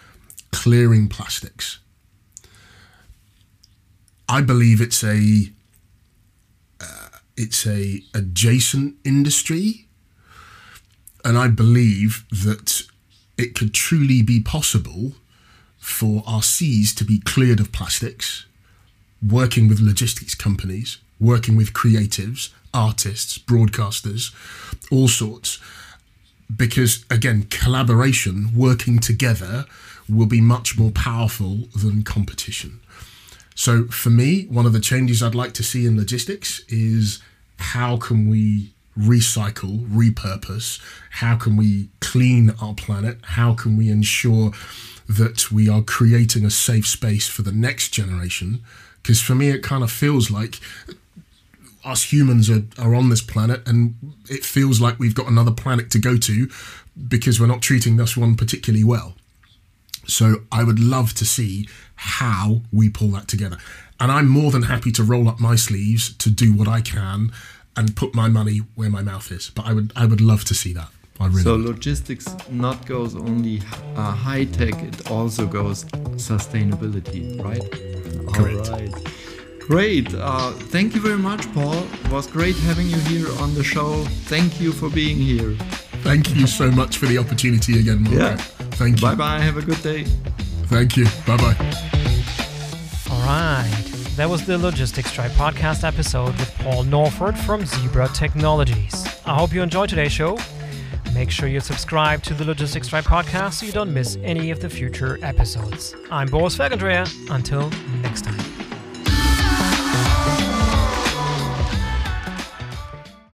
clearing 0.52 1.08
plastics? 1.10 1.80
I 4.28 4.42
believe 4.42 4.82
it's 4.82 5.04
a 5.04 5.52
it's 7.38 7.66
a 7.68 8.02
adjacent 8.14 8.96
industry. 9.04 9.82
and 11.24 11.38
I 11.40 11.48
believe 11.48 12.24
that 12.30 12.84
it 13.36 13.56
could 13.56 13.74
truly 13.74 14.22
be 14.22 14.40
possible 14.40 15.14
for 15.80 16.24
our 16.28 16.44
seas 16.44 16.94
to 16.96 17.04
be 17.04 17.18
cleared 17.20 17.60
of 17.60 17.72
plastics, 17.72 18.46
working 19.28 19.68
with 19.68 19.80
logistics 19.80 20.36
companies, 20.36 21.00
working 21.20 21.56
with 21.56 21.74
creatives, 21.74 22.50
artists, 22.76 23.40
broadcasters, 23.40 24.32
all 24.92 25.08
sorts. 25.08 25.60
Because 26.56 27.04
again, 27.10 27.48
collaboration, 27.50 28.52
working 28.56 29.00
together, 29.00 29.66
will 30.08 30.28
be 30.28 30.42
much 30.42 30.78
more 30.78 30.92
powerful 30.92 31.68
than 31.76 32.04
competition. 32.04 32.82
So 33.56 33.86
for 33.86 34.10
me, 34.10 34.44
one 34.44 34.66
of 34.66 34.74
the 34.74 34.80
changes 34.80 35.24
I'd 35.24 35.34
like 35.34 35.54
to 35.54 35.64
see 35.64 35.86
in 35.86 35.98
logistics 35.98 36.62
is 36.68 37.20
how 37.58 37.98
can 37.98 38.30
we 38.30 38.74
recycle, 38.98 39.88
repurpose? 39.88 40.80
How 41.10 41.36
can 41.38 41.58
we 41.58 41.90
clean 42.02 42.54
our 42.62 42.74
planet? 42.74 43.18
How 43.24 43.54
can 43.54 43.78
we 43.78 43.90
ensure 43.90 44.52
that 45.08 45.52
we 45.52 45.70
are 45.70 45.82
creating 45.82 46.46
a 46.46 46.50
safe 46.50 46.86
space 46.86 47.28
for 47.28 47.42
the 47.42 47.52
next 47.52 47.90
generation? 47.90 48.62
Because 49.02 49.22
for 49.22 49.36
me, 49.36 49.50
it 49.50 49.64
kind 49.64 49.84
of 49.84 49.92
feels 49.92 50.30
like 50.30 50.60
us 51.84 52.12
humans 52.12 52.50
are, 52.50 52.64
are 52.80 52.96
on 52.96 53.10
this 53.10 53.22
planet 53.22 53.66
and 53.68 53.96
it 54.30 54.44
feels 54.44 54.82
like 54.82 55.00
we've 55.00 55.14
got 55.16 55.28
another 55.28 55.52
planet 55.52 55.92
to 55.92 56.00
go 56.00 56.18
to 56.18 56.50
because 57.08 57.40
we're 57.40 57.46
not 57.46 57.62
treating 57.62 57.98
this 57.98 58.18
one 58.18 58.36
particularly 58.36 58.84
well. 58.84 59.16
So 60.08 60.44
I 60.52 60.64
would 60.64 60.80
love 60.80 61.14
to 61.16 61.26
see 61.26 61.68
how 61.96 62.62
we 62.72 62.90
pull 62.90 63.10
that 63.10 63.28
together. 63.28 63.58
And 64.00 64.12
I'm 64.12 64.28
more 64.28 64.52
than 64.52 64.64
happy 64.64 64.92
to 64.94 65.04
roll 65.04 65.30
up 65.30 65.40
my 65.40 65.56
sleeves 65.56 66.14
to 66.18 66.30
do 66.30 66.54
what 66.54 66.68
I 66.68 66.82
can 66.82 67.32
and 67.78 67.96
put 67.96 68.14
my 68.14 68.28
money 68.28 68.60
where 68.76 68.90
my 68.90 69.02
mouth 69.02 69.32
is. 69.32 69.50
But 69.50 69.66
I 69.66 69.74
would 69.74 69.94
I 69.96 70.06
would 70.06 70.22
love 70.22 70.44
to 70.46 70.54
see 70.54 70.74
that. 70.74 70.90
I 71.20 71.28
really 71.28 71.44
so 71.44 71.54
would. 71.54 71.66
logistics 71.66 72.28
not 72.50 72.86
goes 72.86 73.16
only 73.16 73.62
uh, 73.96 74.12
high 74.12 74.46
tech; 74.46 74.74
it 74.84 75.10
also 75.10 75.46
goes 75.46 75.86
sustainability, 76.18 77.42
right? 77.42 77.72
Correct. 78.34 78.70
All 78.70 78.80
right. 78.80 78.94
Great. 79.60 80.14
Uh, 80.14 80.52
thank 80.52 80.94
you 80.94 81.02
very 81.02 81.18
much, 81.18 81.52
Paul. 81.54 81.74
It 81.74 82.12
was 82.12 82.28
great 82.28 82.56
having 82.58 82.88
you 82.88 83.00
here 83.00 83.28
on 83.40 83.56
the 83.56 83.64
show. 83.64 84.04
Thank 84.28 84.62
you 84.62 84.72
for 84.72 84.90
being 84.90 85.18
here. 85.18 85.56
Thank 86.04 86.36
you 86.36 86.46
so 86.46 86.70
much 86.70 86.98
for 86.98 87.08
the 87.08 87.18
opportunity 87.18 87.80
again, 87.80 88.04
Marco. 88.04 88.20
Yeah. 88.20 88.55
Thank 88.76 89.02
you. 89.02 89.08
Bye 89.08 89.16
bye. 89.16 89.40
Have 89.40 89.58
a 89.58 89.62
good 89.62 89.82
day. 89.82 90.04
Thank 90.68 90.98
you. 90.98 91.06
Bye 91.26 91.38
bye. 91.38 91.56
All 93.12 93.22
right. 93.26 93.72
That 94.16 94.30
was 94.30 94.46
the 94.46 94.58
Logistics 94.58 95.12
Tribe 95.12 95.32
podcast 95.32 95.84
episode 95.86 96.38
with 96.38 96.54
Paul 96.60 96.86
Norford 96.86 97.38
from 97.38 97.66
Zebra 97.66 98.08
Technologies. 98.10 99.06
I 99.26 99.36
hope 99.36 99.54
you 99.54 99.62
enjoyed 99.62 99.90
today's 99.90 100.12
show. 100.14 100.38
Make 101.14 101.32
sure 101.32 101.48
you 101.48 101.60
subscribe 101.60 102.24
to 102.24 102.34
the 102.34 102.44
Logistics 102.46 102.88
Tribe 102.88 103.06
podcast 103.06 103.54
so 103.54 103.66
you 103.66 103.72
don't 103.72 103.94
miss 103.94 104.18
any 104.24 104.52
of 104.52 104.60
the 104.60 104.70
future 104.70 105.20
episodes. 105.22 105.96
I'm 106.12 106.28
Boris 106.28 106.58
Felgendreher. 106.58 107.10
Until 107.30 107.70
next 108.02 108.24
time. 108.24 108.55